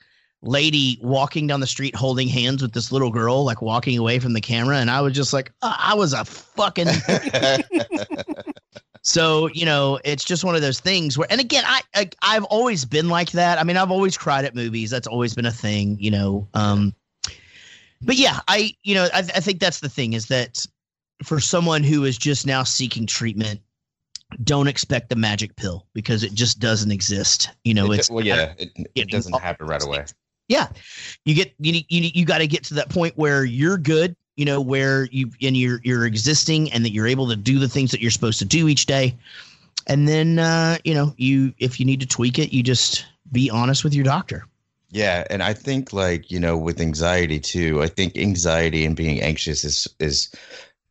[0.42, 4.32] lady walking down the street holding hands with this little girl, like walking away from
[4.32, 6.86] the camera, and I was just like, oh, I was a fucking.
[9.03, 12.44] so you know, it's just one of those things where, and again, I, I I've
[12.44, 13.59] always been like that.
[13.59, 14.90] I mean, I've always cried at movies.
[14.90, 16.48] That's always been a thing, you know.
[16.55, 16.94] Um,
[18.03, 20.66] but yeah, I you know I, I think that's the thing is that
[21.22, 23.61] for someone who is just now seeking treatment
[24.44, 27.51] don't expect the magic pill because it just doesn't exist.
[27.64, 30.05] You know, it's well, yeah, it, it doesn't happen right away.
[30.48, 30.68] Yeah,
[31.24, 34.16] you get you you you got to get to that point where you're good.
[34.41, 37.68] You know, where you and you're you're existing and that you're able to do the
[37.68, 39.14] things that you're supposed to do each day.
[39.86, 43.51] And then uh, you know, you if you need to tweak it, you just be
[43.51, 44.47] honest with your doctor.
[44.93, 49.20] Yeah, and I think like, you know, with anxiety too, I think anxiety and being
[49.20, 50.30] anxious is is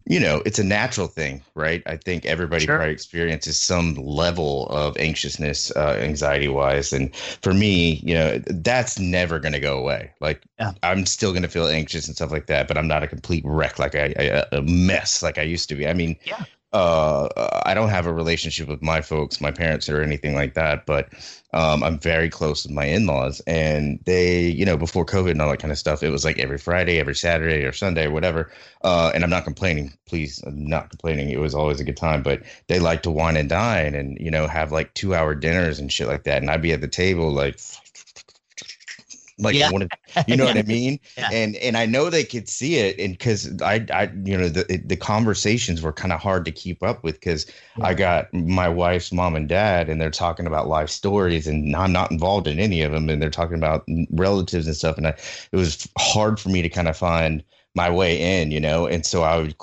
[0.09, 1.83] you know, it's a natural thing, right?
[1.85, 2.77] I think everybody sure.
[2.77, 6.91] probably experiences some level of anxiousness, uh, anxiety wise.
[6.91, 10.11] And for me, you know, that's never going to go away.
[10.19, 10.73] Like, yeah.
[10.81, 13.43] I'm still going to feel anxious and stuff like that, but I'm not a complete
[13.45, 15.87] wreck, like I, I, a mess like I used to be.
[15.87, 17.27] I mean, yeah uh,
[17.65, 21.09] I don't have a relationship with my folks, my parents, or anything like that, but
[21.53, 23.41] um, I'm very close with my in laws.
[23.47, 26.37] And they, you know, before COVID and all that kind of stuff, it was like
[26.37, 28.51] every Friday, every Saturday, or Sunday, or whatever.
[28.83, 31.29] Uh, and I'm not complaining, please, I'm not complaining.
[31.29, 34.29] It was always a good time, but they like to wine and dine and, you
[34.29, 36.41] know, have like two hour dinners and shit like that.
[36.41, 37.59] And I'd be at the table like,
[39.39, 39.71] like yeah.
[39.71, 39.89] one of,
[40.27, 40.99] you know what I mean?
[41.17, 41.29] Yeah.
[41.31, 44.81] And and I know they could see it, and because I I you know the
[44.85, 47.45] the conversations were kind of hard to keep up with because
[47.77, 47.87] yeah.
[47.87, 51.91] I got my wife's mom and dad, and they're talking about life stories, and I'm
[51.91, 55.15] not involved in any of them, and they're talking about relatives and stuff, and I,
[55.51, 57.43] it was hard for me to kind of find
[57.75, 59.57] my way in, you know, and so I would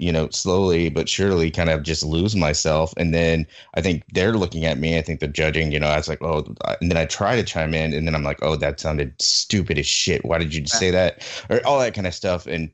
[0.00, 2.94] you know, slowly but surely kind of just lose myself.
[2.96, 4.98] And then I think they're looking at me.
[4.98, 6.44] I think they're judging, you know, I was like, oh,
[6.80, 9.78] and then I try to chime in and then I'm like, oh, that sounded stupid
[9.78, 10.24] as shit.
[10.24, 11.22] Why did you say that?
[11.50, 12.46] Or all that kind of stuff.
[12.46, 12.70] And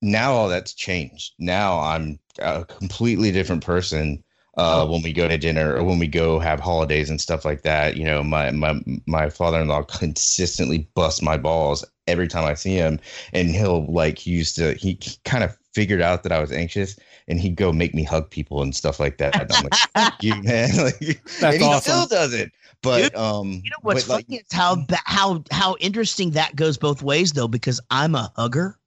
[0.00, 1.34] now all that's changed.
[1.38, 4.22] Now I'm a completely different person.
[4.56, 4.92] Uh, oh.
[4.92, 7.96] when we go to dinner or when we go have holidays and stuff like that,
[7.96, 13.00] you know, my my my father-in-law consistently busts my balls every time I see him,
[13.32, 16.96] and he'll like he used to he kind of figured out that I was anxious
[17.28, 19.36] and he'd go make me hug people and stuff like that.
[19.36, 21.80] I'm like, fuck you man, like, That's and he awesome.
[21.80, 22.52] still does it.
[22.82, 26.78] But Dude, um, you know what's funny like, is how how how interesting that goes
[26.78, 28.78] both ways though, because I'm a hugger.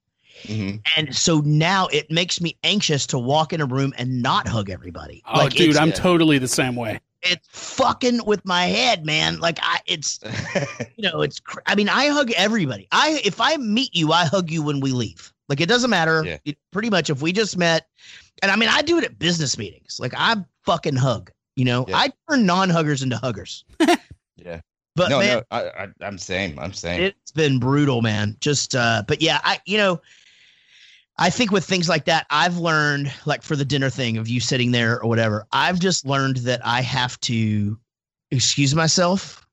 [0.42, 0.78] Mm-hmm.
[0.96, 4.68] And so now it makes me anxious to walk in a room and not hug
[4.68, 5.22] everybody.
[5.32, 6.98] Oh, like, dude, I'm totally the same way.
[7.24, 9.40] It's fucking with my head, man.
[9.40, 10.20] Like I, it's,
[10.96, 11.40] you know, it's.
[11.66, 12.88] I mean, I hug everybody.
[12.92, 15.32] I if I meet you, I hug you when we leave.
[15.48, 16.22] Like it doesn't matter.
[16.24, 16.38] Yeah.
[16.44, 17.88] It, pretty much if we just met,
[18.42, 19.98] and I mean I do it at business meetings.
[20.00, 21.30] Like I fucking hug.
[21.56, 21.96] You know, yeah.
[21.96, 23.64] I turn non-huggers into huggers.
[24.36, 24.60] yeah.
[24.96, 28.36] But no, man, no, I, I, am saying, I'm saying it's been brutal, man.
[28.40, 30.00] Just, uh, but yeah, I, you know,
[31.16, 34.40] I think with things like that, I've learned, like for the dinner thing of you
[34.40, 37.78] sitting there or whatever, I've just learned that I have to
[38.30, 39.46] excuse myself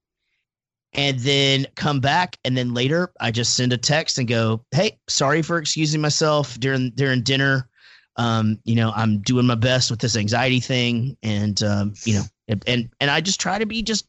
[0.93, 2.37] and then come back.
[2.43, 6.59] And then later i just send a text and go hey sorry for excusing myself
[6.59, 7.69] during during dinner.
[8.17, 12.23] Um you know i'm doing my best with this anxiety thing and um you know
[12.49, 14.05] and and, and i just try to be just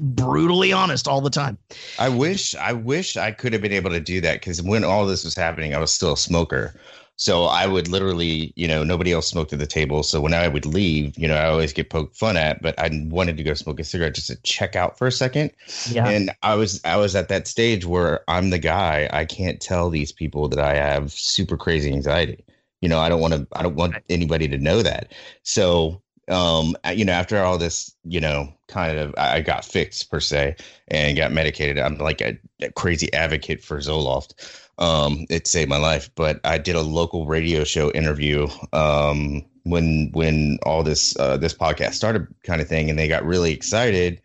[0.00, 1.56] brutally honest all the time
[1.98, 5.06] i wish i wish i could have been able to do that because when all
[5.06, 6.74] this was happening i was still a smoker
[7.20, 10.02] so I would literally, you know, nobody else smoked at the table.
[10.02, 12.88] So when I would leave, you know, I always get poked fun at, but I
[13.10, 15.50] wanted to go smoke a cigarette just to check out for a second.
[15.90, 16.08] Yeah.
[16.08, 19.06] And I was I was at that stage where I'm the guy.
[19.12, 22.42] I can't tell these people that I have super crazy anxiety.
[22.80, 25.12] You know, I don't want to I don't want anybody to know that.
[25.42, 30.20] So um, you know, after all this, you know, kind of, I got fixed per
[30.20, 30.56] se
[30.88, 31.78] and got medicated.
[31.78, 34.60] I'm like a, a crazy advocate for Zoloft.
[34.78, 36.08] Um, it saved my life.
[36.14, 41.52] But I did a local radio show interview um, when when all this uh, this
[41.54, 44.22] podcast started, kind of thing, and they got really excited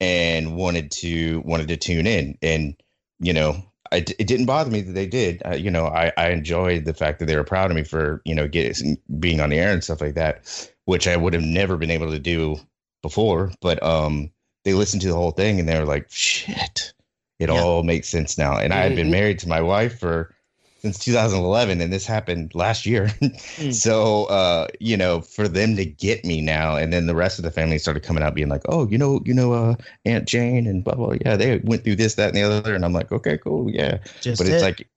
[0.00, 2.36] and wanted to wanted to tune in.
[2.42, 2.76] And
[3.18, 5.42] you know, I, it didn't bother me that they did.
[5.44, 8.20] Uh, you know, I, I enjoyed the fact that they were proud of me for
[8.24, 11.42] you know getting being on the air and stuff like that, which I would have
[11.42, 12.58] never been able to do
[13.02, 13.52] before.
[13.60, 14.30] But um,
[14.64, 16.94] they listened to the whole thing and they were like, "Shit,
[17.38, 17.60] it yeah.
[17.60, 18.56] all makes sense now.
[18.56, 19.12] And I had been mm-hmm.
[19.12, 20.34] married to my wife for
[20.78, 23.06] since 2011 and this happened last year.
[23.20, 23.74] mm.
[23.74, 27.44] So, uh, you know, for them to get me now and then the rest of
[27.44, 29.74] the family started coming out being like, "Oh, you know, you know uh
[30.04, 31.14] Aunt Jane and blah blah.
[31.24, 33.70] Yeah, they went through this that and the other." And I'm like, "Okay, cool.
[33.70, 34.88] Yeah." Just but it's like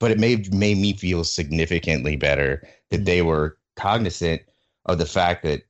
[0.00, 3.04] but it made made me feel significantly better that mm.
[3.04, 4.42] they were cognizant
[4.86, 5.62] of the fact that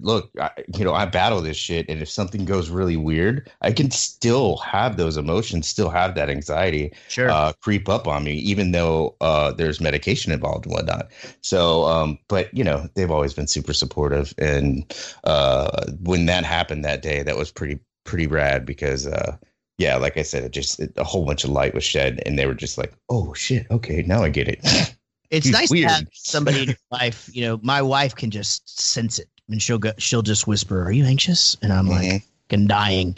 [0.00, 3.72] look, I, you know, I battle this shit, and if something goes really weird, I
[3.72, 8.34] can still have those emotions, still have that anxiety, sure, uh, creep up on me,
[8.34, 11.10] even though uh, there's medication involved and whatnot.
[11.42, 14.92] So, um, but you know, they've always been super supportive, and
[15.24, 19.06] uh, when that happened that day, that was pretty pretty rad because.
[19.06, 19.36] Uh,
[19.78, 22.38] yeah, like I said, it just it, a whole bunch of light was shed, and
[22.38, 24.94] they were just like, "Oh shit, okay, now I get it."
[25.32, 25.88] It's nice weird.
[25.88, 27.28] to have somebody in your life.
[27.32, 30.92] You know, my wife can just sense it and she'll go she'll just whisper are
[30.92, 32.12] you anxious and i'm mm-hmm.
[32.12, 33.16] like and dying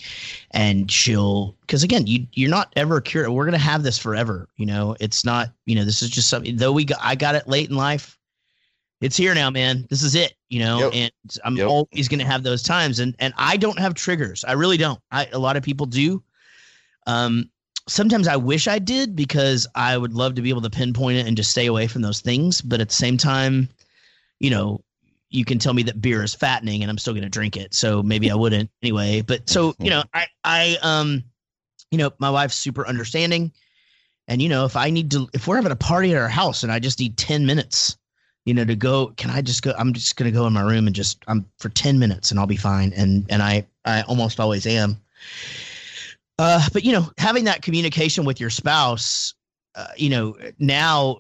[0.53, 4.65] and she'll because again you you're not ever cured we're gonna have this forever you
[4.65, 7.49] know it's not you know this is just something though we got i got it
[7.49, 8.17] late in life
[9.01, 10.93] it's here now man this is it you know yep.
[10.95, 11.67] and i'm yep.
[11.69, 15.27] always gonna have those times and and i don't have triggers i really don't i
[15.33, 16.23] a lot of people do
[17.09, 17.51] um
[17.87, 21.26] sometimes i wish i did because i would love to be able to pinpoint it
[21.26, 23.68] and just stay away from those things but at the same time
[24.41, 24.80] you know
[25.35, 27.74] you can tell me that beer is fattening and I'm still going to drink it.
[27.74, 29.20] So maybe I wouldn't anyway.
[29.20, 31.24] But so, you know, I, I, um,
[31.91, 33.51] you know, my wife's super understanding.
[34.28, 36.62] And, you know, if I need to, if we're having a party at our house
[36.62, 37.97] and I just need 10 minutes,
[38.45, 39.74] you know, to go, can I just go?
[39.76, 42.39] I'm just going to go in my room and just, I'm for 10 minutes and
[42.39, 42.93] I'll be fine.
[42.93, 45.01] And, and I, I almost always am.
[46.39, 49.35] Uh, but, you know, having that communication with your spouse,
[49.76, 51.18] uh, you know, now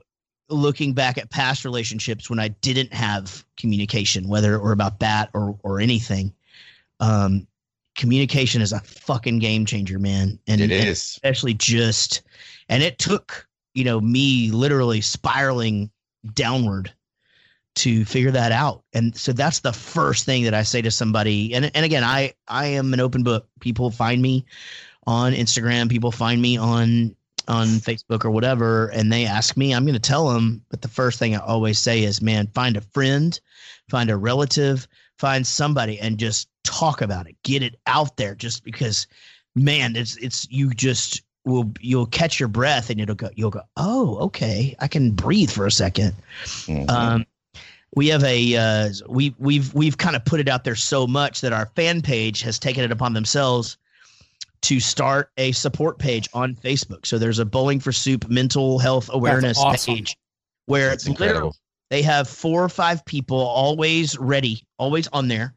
[0.48, 5.58] looking back at past relationships when I didn't have communication, whether or about that or
[5.62, 6.32] or anything.
[7.00, 7.46] Um,
[7.96, 10.38] communication is a fucking game changer, man.
[10.46, 12.22] And it is especially just,
[12.68, 15.90] and it took you know me literally spiraling
[16.32, 16.92] downward
[17.76, 18.84] to figure that out.
[18.92, 21.54] And so that's the first thing that I say to somebody.
[21.54, 23.48] And and again, I I am an open book.
[23.60, 24.44] People find me
[25.06, 25.88] on Instagram.
[25.90, 27.14] People find me on
[27.46, 30.62] on Facebook or whatever, and they ask me, I'm going to tell them.
[30.70, 33.38] But the first thing I always say is, man, find a friend,
[33.90, 34.88] find a relative,
[35.18, 37.36] find somebody, and just talk about it.
[37.42, 39.06] Get it out there, just because,
[39.54, 43.60] man, it's it's you just will you'll catch your breath and it'll go you'll go
[43.76, 46.88] oh okay I can breathe for a 2nd Mhm.
[46.88, 47.26] um,
[47.94, 51.42] we have a uh, we we've we've kind of put it out there so much
[51.42, 53.76] that our fan page has taken it upon themselves
[54.64, 57.06] to start a support page on Facebook.
[57.06, 59.94] So there's a Bowling for Soup mental health awareness awesome.
[59.94, 60.16] page
[60.66, 61.56] where That's it's literally incredible.
[61.90, 65.54] they have four or five people always ready, always on there.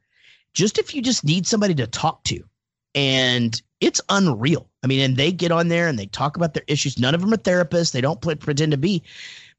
[0.54, 2.44] Just if you just need somebody to talk to.
[2.96, 4.68] And it's unreal.
[4.84, 6.98] I mean, and they get on there and they talk about their issues.
[6.98, 7.92] None of them are therapists.
[7.92, 9.04] They don't pretend to be,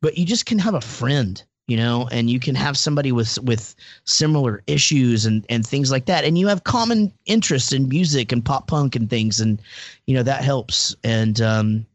[0.03, 3.39] but you just can have a friend, you know, and you can have somebody with
[3.43, 6.25] with similar issues and and things like that.
[6.25, 9.61] And you have common interests in music and pop punk and things, and
[10.07, 10.97] you know that helps.
[11.05, 11.87] And um,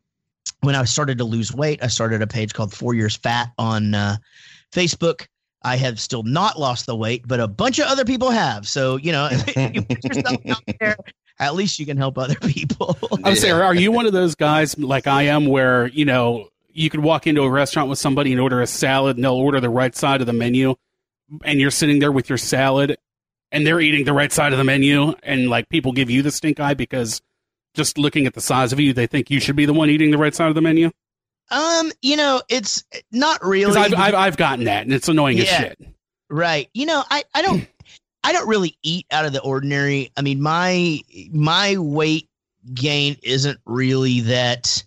[0.62, 3.96] when I started to lose weight, I started a page called Four Years Fat on
[3.96, 4.18] uh,
[4.72, 5.26] Facebook.
[5.64, 8.68] I have still not lost the weight, but a bunch of other people have.
[8.68, 10.96] So you know, you put yourself out there,
[11.40, 12.96] at least you can help other people.
[13.24, 13.62] I'm say, Yeah.
[13.62, 17.28] are you one of those guys like I am, where you know you could walk
[17.28, 20.22] into a restaurant with somebody and order a salad, and they'll order the right side
[20.22, 20.76] of the menu,
[21.44, 22.98] and you're sitting there with your salad,
[23.52, 26.32] and they're eating the right side of the menu, and like people give you the
[26.32, 27.22] stink eye because
[27.76, 30.12] just looking at the size of you, they think you should be the one eating
[30.12, 30.92] the right side of the menu.
[31.52, 33.78] um, you know, it's not really.
[33.78, 35.80] I've, I've I've gotten that, and it's annoying as shit.
[36.30, 36.70] Right.
[36.74, 37.68] You know, I, I don't
[38.24, 40.12] I don't really eat out of the ordinary.
[40.18, 41.00] I mean, my
[41.32, 42.30] my weight
[42.74, 44.84] gain isn't really that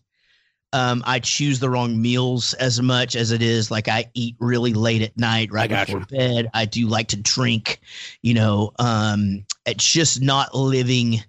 [0.72, 4.74] um I choose the wrong meals as much as it is like I eat really
[4.74, 6.14] late at night right before gotcha.
[6.14, 6.50] bed.
[6.54, 7.80] I do like to drink,
[8.22, 11.22] you know, um it's just not living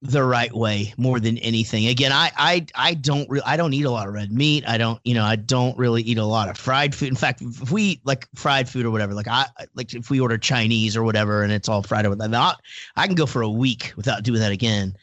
[0.00, 1.88] the right way more than anything.
[1.88, 4.64] Again, I I I don't really I don't eat a lot of red meat.
[4.66, 7.08] I don't you know I don't really eat a lot of fried food.
[7.08, 10.20] In fact, if we eat, like fried food or whatever, like I like if we
[10.20, 12.54] order Chinese or whatever and it's all fried that, I,
[12.96, 14.96] I can go for a week without doing that again.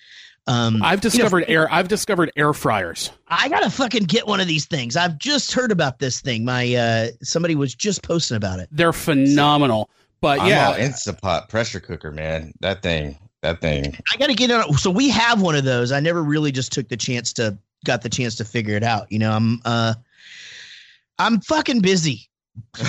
[0.48, 1.72] Um, I've you know, discovered air.
[1.74, 3.12] I've discovered air fryers.
[3.28, 4.96] I gotta fucking get one of these things.
[4.96, 6.46] I've just heard about this thing.
[6.46, 8.70] My uh somebody was just posting about it.
[8.72, 9.90] They're phenomenal.
[10.22, 12.54] But I'm yeah, all Instapot pressure cooker, man.
[12.60, 13.98] That thing, that thing.
[14.14, 14.72] I gotta get on.
[14.74, 15.92] So we have one of those.
[15.92, 19.12] I never really just took the chance to got the chance to figure it out.
[19.12, 19.96] You know, I'm uh
[21.18, 22.30] I'm fucking busy.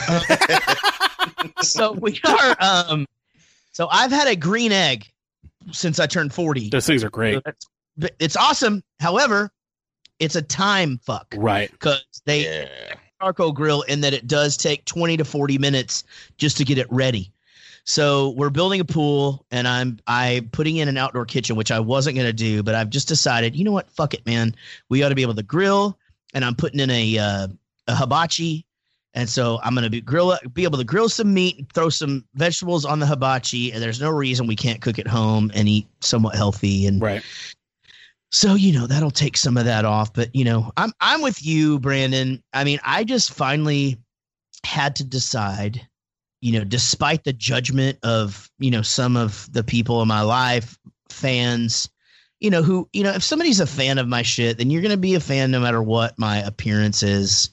[1.63, 3.07] so we are um
[3.73, 5.11] so I've had a green egg
[5.73, 6.71] since I turned 40.
[6.71, 7.43] those things are great.
[8.01, 8.83] So It's awesome.
[9.01, 9.51] However,
[10.19, 11.71] it's a time fuck Right.
[11.71, 12.95] because they yeah.
[13.21, 16.05] charcoal grill in that it does take 20 to 40 minutes
[16.39, 17.33] just to get it ready.
[17.85, 21.79] So we're building a pool and I'm I putting in an outdoor kitchen, which I
[21.79, 24.55] wasn't gonna do, but I've just decided, you know what, fuck it, man.
[24.89, 25.97] We ought to be able to grill,
[26.35, 27.49] and I'm putting in a uh,
[27.87, 28.67] a hibachi,
[29.17, 32.85] and so I'm gonna be grill be able to grill some meat, throw some vegetables
[32.85, 36.37] on the hibachi, and there's no reason we can't cook at home and eat somewhat
[36.37, 37.23] healthy and Right.
[38.31, 41.45] so you know that'll take some of that off, but you know I'm I'm with
[41.45, 42.43] you, Brandon.
[42.53, 43.97] I mean, I just finally
[44.65, 45.87] had to decide,
[46.43, 50.79] you know, despite the judgment of you know some of the people in my life,
[51.09, 51.89] fans,
[52.41, 54.99] you know, who you know, if somebody's a fan of my shit, then you're gonna
[54.99, 57.49] be a fan no matter what my appearance is,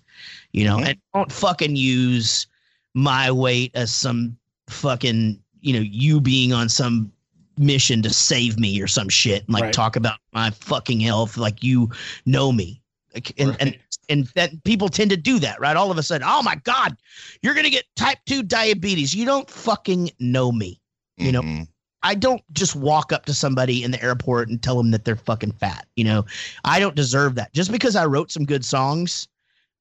[0.53, 0.87] you know, Mhm.
[0.89, 2.47] and don't fucking use
[2.93, 4.37] my weight as some
[4.69, 7.11] fucking you know you being on some
[7.57, 9.73] mission to save me or some shit and like Right.
[9.73, 11.89] talk about my fucking health like you
[12.25, 12.81] know me
[13.13, 13.77] like, and, and
[14.09, 16.97] and that people tend to do that right all of a sudden oh my god
[17.41, 20.79] you're gonna get type 2 diabetes you don't fucking know me
[21.17, 21.67] You know, Mhm.
[22.01, 25.15] I don't just walk up to somebody in the airport and tell them that they're
[25.15, 25.85] fucking fat.
[25.95, 26.25] You know,
[26.65, 27.53] I don't deserve that.
[27.53, 29.27] Just because I wrote some good songs,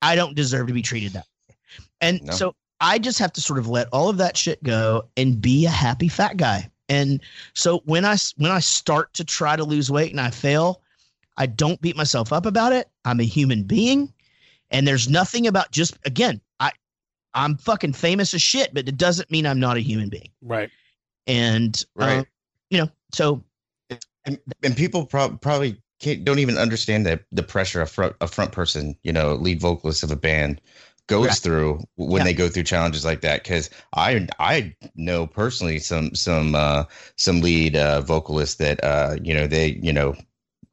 [0.02, 1.56] I don't deserve to be treated that way.
[2.00, 2.32] And No.
[2.32, 5.64] so I just have to sort of let all of that shit go and be
[5.66, 6.68] a happy fat guy.
[6.88, 7.22] And
[7.54, 10.82] so when I when I start to try to lose weight and I fail,
[11.38, 12.90] I don't beat myself up about it.
[13.04, 14.12] I'm a human being,
[14.70, 16.72] and there's nothing about just again, I
[17.34, 20.70] I'm fucking famous as shit, but it doesn't mean I'm not a human being Right.
[21.26, 22.18] and Right.
[22.18, 22.24] uh,
[22.68, 23.42] you know so
[24.26, 28.28] and, and people prob- probably can't, don't even understand the the pressure a front a
[28.28, 30.60] front person, you know, lead vocalist of a band
[31.08, 32.24] goes through when Yeah.
[32.24, 33.42] they go through challenges like that.
[33.42, 36.84] Because I I know personally some some uh,
[37.16, 40.14] some lead uh, vocalists that uh, you know they you know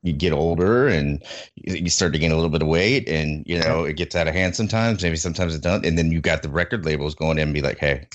[0.03, 1.23] you get older and
[1.55, 4.27] you start to gain a little bit of weight and you know it gets out
[4.29, 7.37] of hand sometimes maybe sometimes it doesn't and then you got the record labels going
[7.37, 8.07] in and be like hey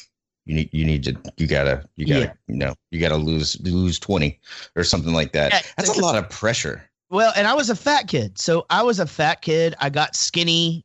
[0.46, 2.32] you need you need to you gotta you gotta Yeah.
[2.48, 4.40] you know you gotta lose lose 20
[4.76, 7.76] or something like that Yeah, that's a lot of pressure well, and I was a
[7.76, 8.38] fat kid.
[8.38, 9.74] So I was a fat kid.
[9.80, 10.84] I got skinny,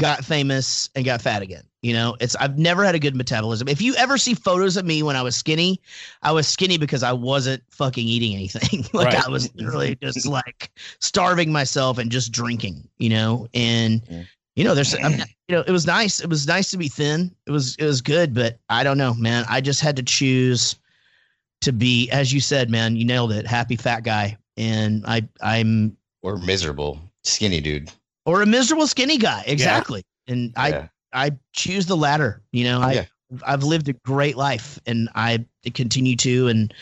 [0.00, 1.64] got famous, and got fat again.
[1.82, 3.68] You know, it's I've never had a good metabolism.
[3.68, 5.80] If you ever see photos of me when I was skinny,
[6.22, 8.86] I was skinny because I wasn't fucking eating anything.
[8.92, 9.24] like Right.
[9.26, 12.88] I was literally just like starving myself and just drinking.
[12.98, 14.22] You know, and Yeah.
[14.56, 16.18] you know, there's I'm, you know, it was nice.
[16.20, 17.32] It was nice to be thin.
[17.46, 19.44] It was it was good, but I don't know, man.
[19.48, 20.74] I just had to choose
[21.60, 22.96] to be, as you said, man.
[22.96, 23.46] You nailed it.
[23.46, 27.90] Happy fat guy, and I I'm Or miserable skinny dude.
[28.24, 30.88] or a miserable skinny guy exactly and i Yeah.
[31.12, 33.04] i choose the latter you know i Yeah.
[33.44, 35.44] i've lived a great life and i
[35.74, 36.72] continue to and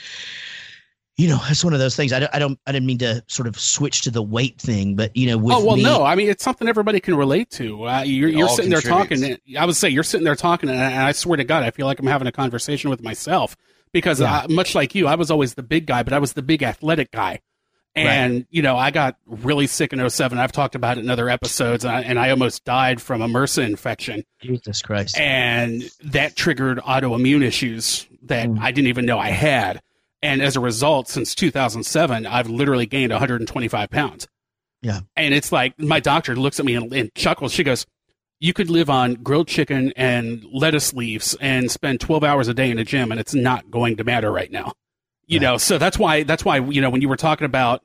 [1.16, 3.22] you know it's one of those things i don't i don't i didn't mean to
[3.28, 6.04] sort of switch to the weight thing but you know with oh well, me, no.
[6.04, 7.86] I mean, it's something everybody can relate to.
[7.86, 9.38] Uh, you're you're sitting there talking.
[9.58, 11.70] I would say you're sitting there talking, and I, and I swear to God, I
[11.70, 13.56] feel like I'm having a conversation with myself
[13.92, 14.38] because, Yeah.
[14.40, 16.62] uh, much like you, I was always the big guy, but I was the big
[16.64, 17.40] athletic guy.
[17.96, 20.38] And you know, I got really sick in 07.
[20.38, 23.28] I've talked about it in other episodes, and I, and I almost died from a
[23.28, 28.58] MRSA infection, jesus christ and that triggered autoimmune issues that Mm.
[28.60, 29.80] I didn't even know I had.
[30.22, 34.26] And as a result, since 2007, I've literally gained 125 pounds.
[34.80, 35.00] Yeah.
[35.16, 37.52] And it's like my doctor looks at me and, and chuckles.
[37.52, 37.86] She goes,
[38.40, 42.70] You could live on grilled chicken and lettuce leaves and spend 12 hours a day
[42.70, 44.72] in a gym, and it's not going to matter right now.
[45.26, 45.50] You Yeah.
[45.50, 47.82] know, so that's why, that's why, you know, when you were talking about,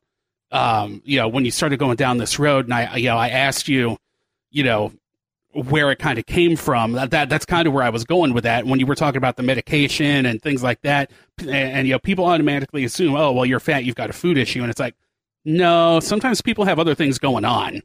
[0.51, 3.29] um, you know, when you started going down this road, and I, you know, I
[3.29, 3.97] asked you,
[4.51, 4.91] you know,
[5.53, 6.91] where it kind of came from.
[6.93, 8.65] That, that that's kind of where I was going with that.
[8.65, 11.99] When you were talking about the medication and things like that, and, and you know,
[11.99, 14.95] people automatically assume, oh, well, you're fat, you've got a food issue, and it's like,
[15.45, 15.99] no.
[16.01, 17.81] Sometimes people have other things going on.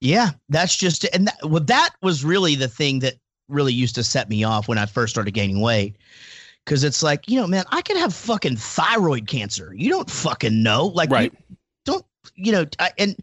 [0.00, 3.14] Yeah, that's just and that, well, that was really the thing that
[3.48, 5.96] really used to set me off when I first started gaining weight.
[6.64, 9.72] Because it's like, you know, man, I could have fucking thyroid cancer.
[9.74, 10.86] You don't fucking know.
[10.86, 11.32] Like, you Right.
[11.84, 12.04] don't,
[12.36, 13.16] you know, I, and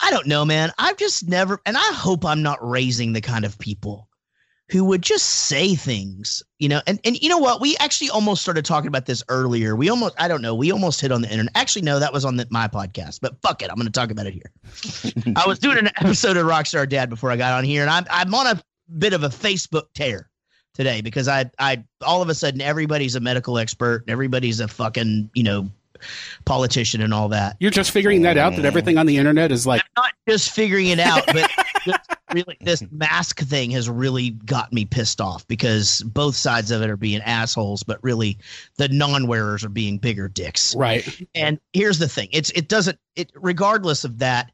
[0.00, 0.70] I don't know, man.
[0.78, 4.06] I've just never, and I hope I'm not raising the kind of people
[4.70, 7.60] who would just say things, you know, and, and you know what?
[7.60, 9.74] We actually almost started talking about this earlier.
[9.74, 11.50] We almost, I don't know, we almost hit on the internet.
[11.56, 13.68] Actually, no, that was on the, my podcast, but fuck it.
[13.68, 15.32] I'm going to talk about it here.
[15.36, 18.06] I was doing an episode of Rockstar Dad before I got on here, and I'm,
[18.08, 18.62] I'm on a
[18.96, 20.29] bit of a Facebook tear
[20.80, 24.68] today because I, I, all of a sudden, everybody's a medical expert and everybody's a
[24.68, 25.70] fucking, you know,
[26.46, 27.56] politician and all that.
[27.60, 30.50] You're just figuring that out that everything on the internet is like, I'm not just
[30.50, 31.50] figuring it out, but
[31.84, 32.00] just
[32.32, 36.88] really this mask thing has really got me pissed off because both sides of it
[36.88, 38.38] are being assholes, but really
[38.76, 40.74] the non-wearers are being bigger dicks.
[40.74, 41.20] right.
[41.34, 44.52] And here's the thing: it's it doesn't it regardless of that.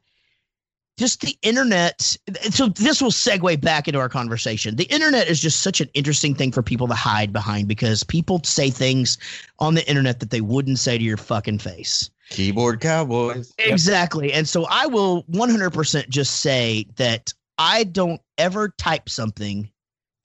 [0.97, 2.17] Just the internet.
[2.49, 4.75] So this will segue back into our conversation.
[4.75, 8.41] The internet is just such an interesting thing for people to hide behind because people
[8.43, 9.17] say things
[9.59, 12.09] on the internet that they wouldn't say to your fucking face.
[12.29, 13.53] Keyboard cowboys.
[13.59, 14.33] Exactly.
[14.33, 19.69] And so I will 100% just say that I don't ever type something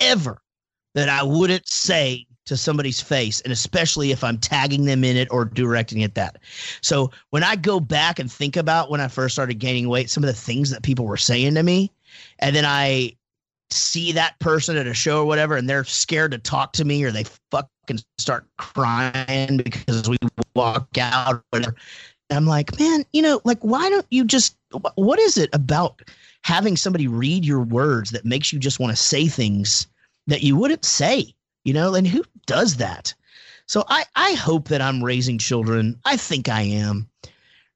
[0.00, 0.42] ever
[0.94, 5.28] that I wouldn't say to somebody's face, and especially if I'm tagging them in it
[5.30, 6.38] or directing it that.
[6.80, 10.24] So when I go back and think about when I first started gaining weight, some
[10.24, 11.90] of the things that people were saying to me,
[12.40, 13.16] and then I
[13.70, 17.04] see that person at a show or whatever, and they're scared to talk to me
[17.04, 20.16] or they fucking start crying because we
[20.54, 21.76] walk out or whatever.
[22.28, 24.56] And I'm like, man, you know, like, why don't you just,
[24.94, 26.02] what is it about
[26.44, 29.86] having somebody read your words that makes you just want to say things
[30.26, 31.34] that you wouldn't say,
[31.64, 31.94] you know?
[31.94, 33.14] And who does that?
[33.66, 35.98] So I, I hope that I'm raising children.
[36.04, 37.08] I think I am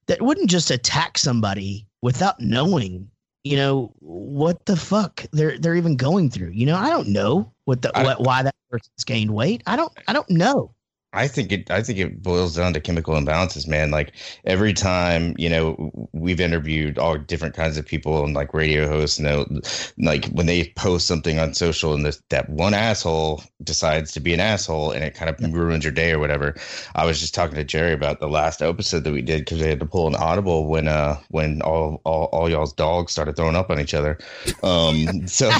[0.07, 3.09] that wouldn't just attack somebody without knowing,
[3.43, 6.51] you know, what the fuck they're, they're even going through.
[6.51, 9.63] You know, I don't know what the, what, why that person's gained weight.
[9.65, 10.73] I don't, I don't know.
[11.17, 11.69] I think it.
[11.71, 13.91] I think it boils down to chemical imbalances, man.
[13.91, 14.13] Like
[14.45, 19.17] every time, you know, we've interviewed all different kinds of people and like radio hosts,
[19.17, 19.61] and they'll-
[19.97, 24.33] like when they post something on social, and this that one asshole decides to be
[24.33, 26.55] an asshole, and it kind of ruins your day or whatever.
[26.95, 29.69] I was just talking to Jerry about the last episode that we did because they
[29.69, 33.55] had to pull an audible when uh when all all, all y'all's dogs started throwing
[33.55, 34.17] up on each other.
[34.63, 35.49] Um, so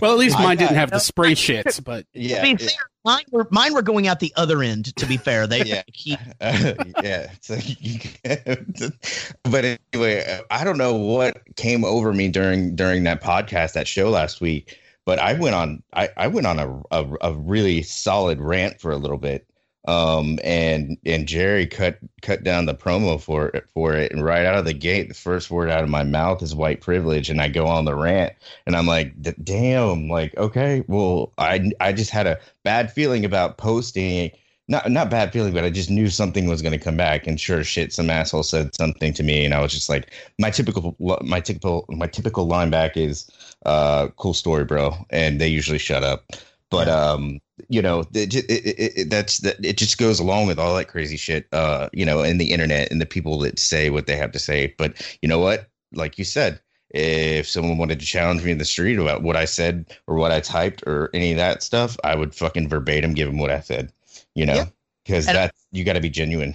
[0.00, 2.58] Well, at least I mine didn't got- have the spray shits, but yeah, I mean,
[2.60, 2.68] yeah.
[3.06, 4.94] Mine were mine were going out the other end.
[4.96, 5.82] To be fair, they Yeah.
[5.92, 7.30] keep Uh, yeah.
[7.40, 7.54] So
[9.44, 14.10] but anyway, I don't know what came over me during during that podcast, that show
[14.10, 14.78] last week.
[15.06, 18.90] But I went on, I, I went on a, a a really solid rant for
[18.90, 19.46] a little bit,
[19.86, 24.44] um, and and Jerry cut cut down the promo for it for it, and right
[24.44, 27.40] out of the gate, the first word out of my mouth is white privilege, and
[27.40, 28.32] I go on the rant,
[28.66, 33.24] and I'm like, "D- damn, like okay, well, I I just had a bad feeling
[33.24, 34.32] about posting
[34.68, 37.26] not not bad feeling, but I just knew something was going to come back.
[37.26, 40.50] And sure shit, some asshole said something to me, and I was just like, my
[40.50, 43.30] typical my typical my typical line back is,
[43.64, 46.32] uh, "Cool story, bro," and they usually shut up.
[46.70, 47.38] But um,
[47.68, 51.16] you know, it, it, it, that's that it just goes along with all that crazy
[51.16, 54.32] shit, uh, you know, in the internet and the people that say what they have
[54.32, 54.74] to say.
[54.78, 55.68] But you know what?
[55.92, 56.60] Like you said,
[56.90, 60.32] if someone wanted to challenge me in the street about what I said or what
[60.32, 63.60] I typed or any of that stuff, I would fucking verbatim give them what I
[63.60, 63.92] said
[64.36, 64.66] you know,
[65.04, 66.54] because that you got to be genuine.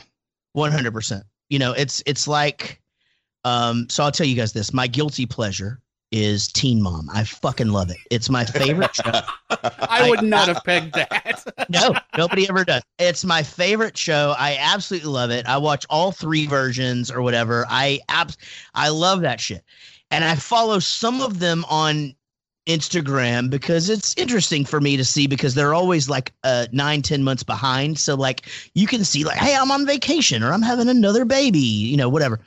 [0.53, 1.25] One hundred percent.
[1.49, 2.79] You know, it's it's like,
[3.43, 3.89] um.
[3.89, 7.09] So I'll tell you guys this: my guilty pleasure is Teen Mom.
[7.13, 7.97] I fucking love it.
[8.09, 9.21] It's my favorite show.
[9.49, 11.43] I would not have pegged that.
[11.69, 12.81] no, nobody ever does.
[12.99, 14.35] It's my favorite show.
[14.37, 15.45] I absolutely love it.
[15.45, 17.65] I watch all three versions or whatever.
[17.69, 18.37] I abs-
[18.73, 19.63] I love that shit.
[20.11, 22.13] And I follow some of them on
[22.67, 27.23] Instagram because it's interesting for me to see because they're always like uh nine, ten
[27.23, 27.97] months behind.
[27.97, 31.59] So like you can see like, hey, I'm on vacation or I'm having another baby,
[31.59, 32.39] you know, whatever.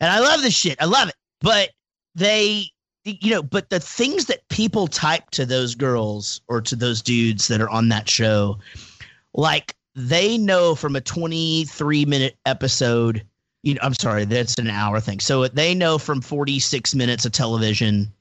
[0.00, 0.80] And I love this shit.
[0.80, 1.14] I love it.
[1.40, 1.70] But
[2.14, 2.70] they
[3.04, 7.48] you know, but the things that people type to those girls or to those dudes
[7.48, 8.58] that are on that show,
[9.34, 13.24] like they know from a 23 minute episode,
[13.62, 15.20] you know, I'm sorry, that's an hour thing.
[15.20, 18.12] So they know from 46 minutes of television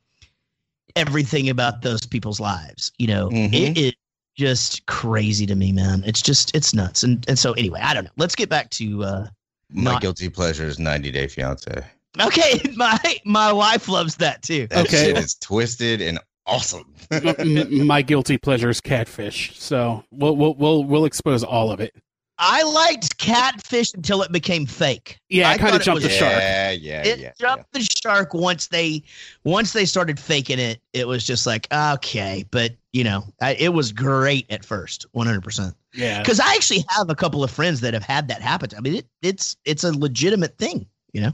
[0.96, 2.92] everything about those people's lives.
[2.98, 3.54] You know, mm-hmm.
[3.54, 3.94] it is
[4.36, 6.04] just crazy to me, man.
[6.06, 7.04] It's just it's nuts.
[7.04, 8.12] And and so anyway, I don't know.
[8.18, 9.28] Let's get back to uh
[9.70, 11.84] my not- guilty pleasure is 90 Day Fiance.
[12.20, 14.68] Okay, my my wife loves that too.
[14.68, 16.94] That okay, it's twisted and awesome.
[17.86, 19.60] my guilty pleasure is catfish.
[19.60, 21.96] So we'll we'll we'll we'll expose all of it.
[22.40, 25.20] I liked catfish until it became fake.
[25.28, 26.34] Yeah, I kind of jumped the shark.
[26.34, 27.12] Yeah, yeah, yeah.
[27.12, 27.32] it yeah.
[27.40, 27.80] jumped yeah.
[27.80, 29.04] the shark once they
[29.44, 30.80] once they started faking it.
[30.94, 35.26] It was just like okay, but you know, I, it was great at first, one
[35.26, 35.76] hundred percent.
[35.94, 38.70] Yeah, because I actually have a couple of friends that have had that happen.
[38.78, 41.34] I mean, it, it's it's a legitimate thing, you know.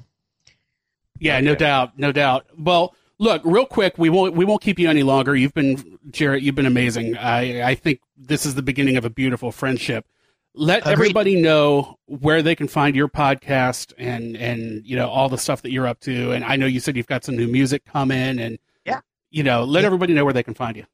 [1.20, 1.46] Yeah, okay.
[1.46, 2.48] no doubt, no doubt.
[2.58, 5.36] Well, look, real quick, we won't we won't keep you any longer.
[5.36, 5.78] You've been
[6.10, 7.18] Jaret, you've been amazing.
[7.18, 10.06] I I think this is the beginning of a beautiful friendship
[10.56, 10.92] let Agreed.
[10.92, 15.62] everybody know where they can find your podcast and and you know all the stuff
[15.64, 18.40] that you're up to and i know you said you've got some new music coming
[18.40, 19.00] and yeah
[19.32, 19.88] you know let yeah.
[19.88, 20.86] everybody know where they can find you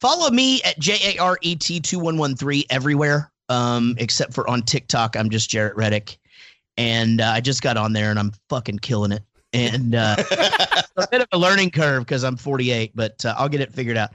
[0.00, 6.18] follow me at j-a-r-e-t-2113 everywhere um except for on tiktok i'm just jaret reddick
[6.76, 9.22] and uh, i just got on there and i'm fucking killing it
[9.52, 10.16] and uh,
[10.96, 13.96] a bit of a learning curve because i'm 48 but uh, i'll get it figured
[13.96, 14.10] out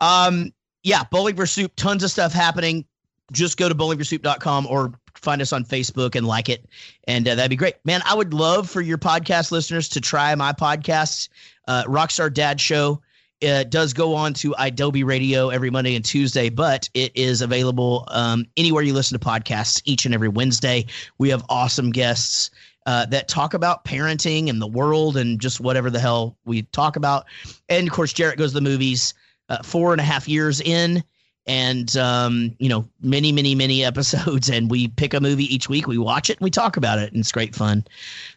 [0.00, 2.84] um yeah bowling for soup tons of stuff happening
[3.32, 6.66] just go to bowlingforsoup.com or find us on Facebook and like it.
[7.04, 7.76] And uh, that'd be great.
[7.84, 11.28] Man, I would love for your podcast listeners to try my podcast,
[11.68, 13.00] uh, Rockstar Dad Show.
[13.40, 18.04] It does go on to Adobe Radio every Monday and Tuesday, but it is available
[18.08, 20.86] um, anywhere you listen to podcasts each and every Wednesday.
[21.18, 22.50] We have awesome guests
[22.86, 26.96] uh, that talk about parenting and the world and just whatever the hell we talk
[26.96, 27.26] about.
[27.68, 29.14] And of course, Jaret goes to the movies.
[29.48, 31.02] Uh, four and a half years in,
[31.46, 35.86] and um, you know many many many episodes and we pick a movie each week
[35.86, 37.84] we watch it and we talk about it and it's great fun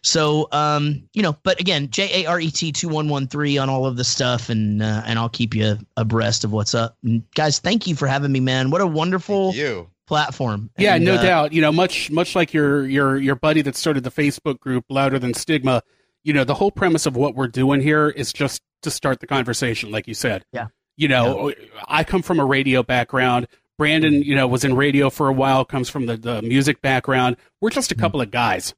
[0.02, 5.02] so um, you know but again j-a-r-e-t 2113 on all of the stuff and uh,
[5.06, 8.40] and i'll keep you abreast of what's up and guys thank you for having me
[8.40, 12.36] man what a wonderful you platform yeah and, no uh, doubt you know much much
[12.36, 15.82] like your your your buddy that started the facebook group louder than stigma
[16.22, 19.26] you know the whole premise of what we're doing here is just to start the
[19.26, 21.54] conversation like you said yeah you know, yeah.
[21.86, 23.46] I come from a radio background.
[23.78, 27.36] Brandon, you know, was in radio for a while, comes from the, the music background.
[27.60, 28.00] We're just a mm-hmm.
[28.00, 28.74] couple of guys,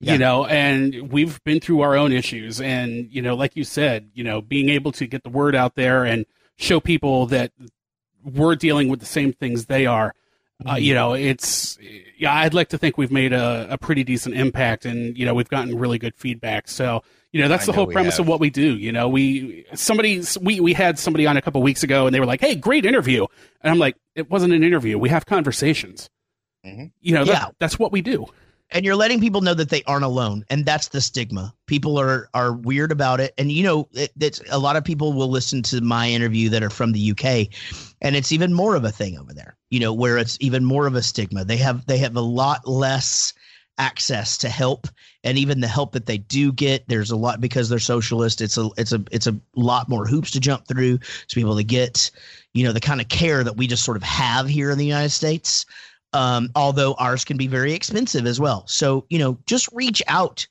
[0.00, 0.14] yeah.
[0.14, 2.58] you know, and we've been through our own issues.
[2.60, 5.74] And, you know, like you said, you know, being able to get the word out
[5.74, 6.24] there and
[6.56, 7.52] show people that
[8.24, 10.14] we're dealing with the same things they are,
[10.66, 11.78] uh, you know, it's,
[12.16, 15.34] yeah, I'd like to think we've made a, a pretty decent impact and, you know,
[15.34, 16.68] we've gotten really good feedback.
[16.68, 17.02] So,
[17.32, 18.20] you know, that's the whole premise have.
[18.20, 18.76] of what we do.
[18.76, 22.20] You know, we somebody we we had somebody on a couple weeks ago, and they
[22.20, 23.26] were like, "Hey, great interview,"
[23.60, 24.96] and I'm like, "It wasn't an interview.
[24.98, 26.08] We have conversations."
[26.64, 26.86] Mm-hmm.
[27.00, 27.48] You know, that, yeah.
[27.58, 28.26] that's what we do.
[28.70, 31.54] And you're letting people know that they aren't alone, and that's the stigma.
[31.66, 35.30] People are are weird about it, and you know, it, a lot of people will
[35.30, 37.48] listen to my interview that are from the UK,
[38.02, 39.56] and it's even more of a thing over there.
[39.70, 41.44] You know, where it's even more of a stigma.
[41.44, 43.32] They have they have a lot less
[43.78, 44.88] access to help
[45.24, 48.58] and even the help that they do get there's a lot because they're socialist it's
[48.58, 51.64] a it's a it's a lot more hoops to jump through to be able to
[51.64, 52.10] get
[52.54, 54.84] you know the kind of care that we just sort of have here in the
[54.84, 55.64] united states
[56.12, 60.46] um, although ours can be very expensive as well so you know just reach out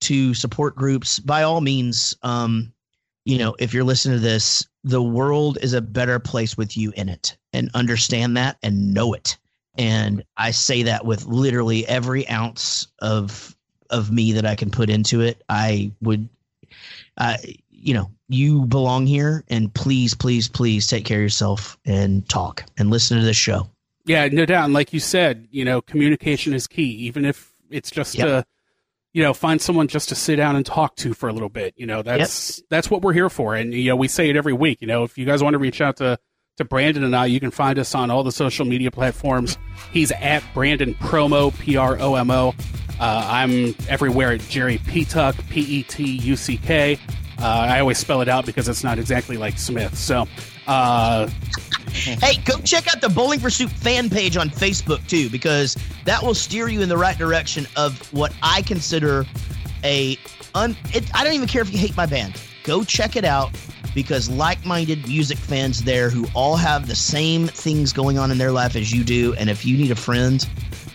[0.00, 2.72] to support groups by all means um,
[3.24, 6.92] you know if you're listening to this the world is a better place with you
[6.96, 9.36] in it and understand that and know it
[9.78, 13.56] and I say that with literally every ounce of
[13.90, 15.42] of me that I can put into it.
[15.48, 16.28] I would,
[17.16, 17.36] uh,
[17.70, 22.64] you know, you belong here, and please, please, please take care of yourself and talk
[22.76, 23.68] and listen to this show.
[24.08, 24.64] Yeah, no doubt.
[24.64, 28.26] And like you said, you know, communication is key, even if it's just yep.
[28.26, 28.46] to,
[29.12, 31.74] you know, find someone just to sit down and talk to for a little bit.
[31.76, 32.66] You know, that's yep.
[32.70, 33.54] that's what we're here for.
[33.54, 34.80] And you know, we say it every week.
[34.80, 36.18] You know, if you guys want to reach out to
[36.56, 39.56] to Brandon and I, you can find us on all the social media platforms.
[39.92, 42.54] He's at Brandon Promo, P R O M O.
[43.00, 46.98] Uh, I'm everywhere at Jerry Petuck, P E T U C K.
[47.40, 49.96] Uh, I always spell it out because it's not exactly like Smith.
[49.96, 50.26] So,
[50.68, 51.28] uh,
[51.90, 56.34] hey, go check out the Bowling Soup fan page on Facebook too, because that will
[56.34, 59.24] steer you in the right direction of what I consider
[59.82, 60.18] a
[60.54, 60.76] un.
[60.94, 62.40] It, I don't even care if you hate my band.
[62.64, 63.50] Go check it out
[63.94, 68.52] because like-minded music fans there who all have the same things going on in their
[68.52, 70.46] life as you do, and if you need a friend,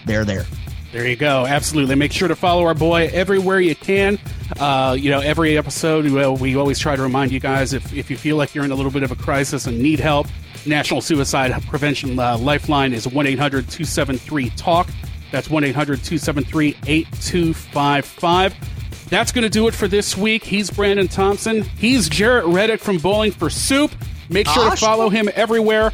[0.06, 0.46] they're there.
[0.94, 1.48] There you go.
[1.48, 1.96] Absolutely.
[1.96, 4.20] Make sure to follow our boy everywhere you can.
[4.60, 8.12] Uh, you know, every episode, we, we always try to remind you guys if, if
[8.12, 10.28] you feel like you're in a little bit of a crisis and need help,
[10.68, 14.88] National Suicide Prevention uh, Lifeline is 1 800 273 TALK.
[15.32, 19.10] That's 1 800 273 8255.
[19.10, 20.44] That's going to do it for this week.
[20.44, 21.64] He's Brandon Thompson.
[21.64, 23.92] He's Jaret Reddick from Bowling for Soup.
[24.30, 25.92] Make sure to follow him everywhere.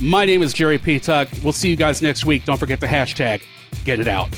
[0.00, 1.44] My name is Jerry Petuck.
[1.44, 2.44] We'll see you guys next week.
[2.44, 3.40] Don't forget the hashtag
[3.84, 4.28] get it out.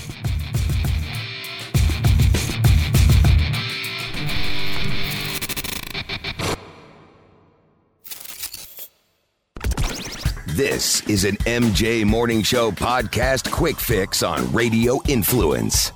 [10.57, 15.93] This is an MJ Morning Show podcast quick fix on Radio Influence.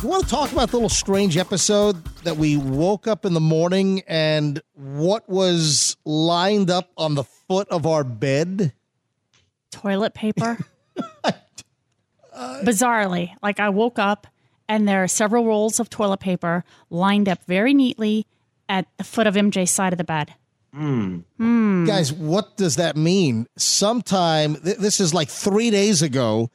[0.00, 3.40] You want to talk about the little strange episode that we woke up in the
[3.40, 8.72] morning and what was lined up on the foot of our bed?
[9.72, 10.56] Toilet paper.
[12.64, 14.26] Bizarrely, like I woke up
[14.68, 18.26] and there are several rolls of toilet paper lined up very neatly
[18.68, 20.34] at the foot of MJ's side of the bed.
[20.74, 21.24] Mm.
[21.40, 21.86] Mm.
[21.86, 23.48] Guys, what does that mean?
[23.56, 26.50] Sometime, th- this is like three days ago.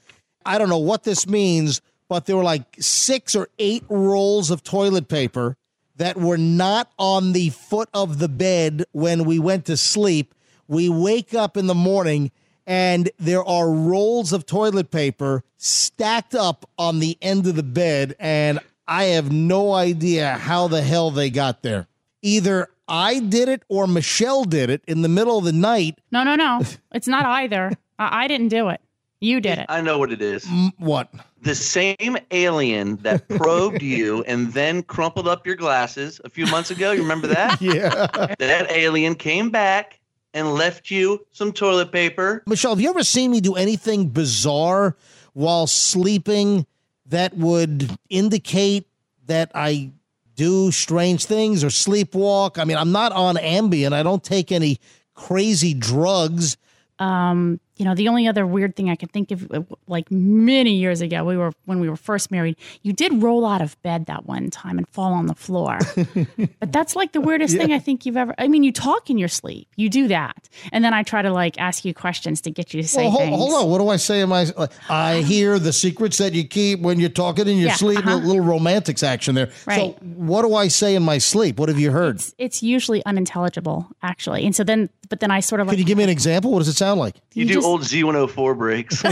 [0.46, 4.64] I don't know what this means, but there were like six or eight rolls of
[4.64, 5.58] toilet paper
[5.98, 10.34] that were not on the foot of the bed when we went to sleep.
[10.68, 12.32] We wake up in the morning
[12.68, 18.16] and there are rolls of toilet paper stacked up on the end of the bed,
[18.20, 21.88] and I have no idea how the hell they got there.
[22.22, 26.00] Either I did it or Michelle did it in the middle of the night.
[26.12, 26.62] No, no, no.
[26.94, 27.72] It's not either.
[28.00, 28.82] I didn't do it.
[29.22, 29.66] You did it.
[29.70, 30.48] I know what it is.
[30.78, 31.12] what?
[31.42, 36.70] The same alien that probed you and then crumpled up your glasses a few months
[36.72, 36.92] ago.
[36.92, 37.62] You remember that?
[37.62, 38.08] yeah.
[38.40, 40.00] That alien came back
[40.36, 42.44] and left you some toilet paper.
[42.46, 44.96] Michelle, have you ever seen me do anything bizarre
[45.34, 46.68] while sleeping
[47.08, 48.86] that would indicate
[49.26, 49.92] that I
[50.36, 52.60] do strange things or sleepwalk?
[52.60, 53.94] I mean, I'm not on Ambien.
[53.94, 54.80] I don't take any
[55.14, 56.58] crazy drugs.
[57.00, 60.76] Um, you know, the only other weird thing I can think of, uh, like many
[60.76, 62.56] years ago, we were when we were first married.
[62.84, 65.80] You did roll out of bed that one time and fall on the floor,
[66.60, 67.62] but that's like the weirdest yeah.
[67.62, 68.34] thing I think you've ever.
[68.38, 71.34] I mean, you talk in your sleep, you do that, and then I try to
[71.34, 73.38] like ask you questions to get you to say well, hold, things.
[73.38, 74.48] Hold on, what do I say in my?
[74.90, 78.00] I hear the secrets that you keep when you're talking in your yeah, sleep.
[78.00, 78.16] Uh-huh.
[78.16, 79.50] Little romantics action there.
[79.66, 79.98] Right.
[80.00, 81.60] So, what do I say in my sleep?
[81.60, 82.16] What have you heard?
[82.16, 85.68] It's, it's usually unintelligible, actually, and so then, but then I sort of.
[85.68, 86.52] Like, Can you give me an example?
[86.52, 87.16] What does it sound like?
[87.34, 89.02] You, you do just, old Z104 breaks.
[89.02, 89.10] the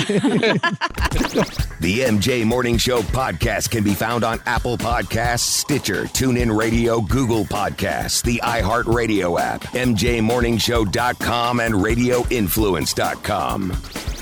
[2.01, 8.21] MJ Morning Show podcast can be found on Apple Podcasts, Stitcher, TuneIn Radio, Google Podcasts,
[8.23, 14.12] the iHeartRadio app, MJMorningshow.com, and RadioInfluence.com.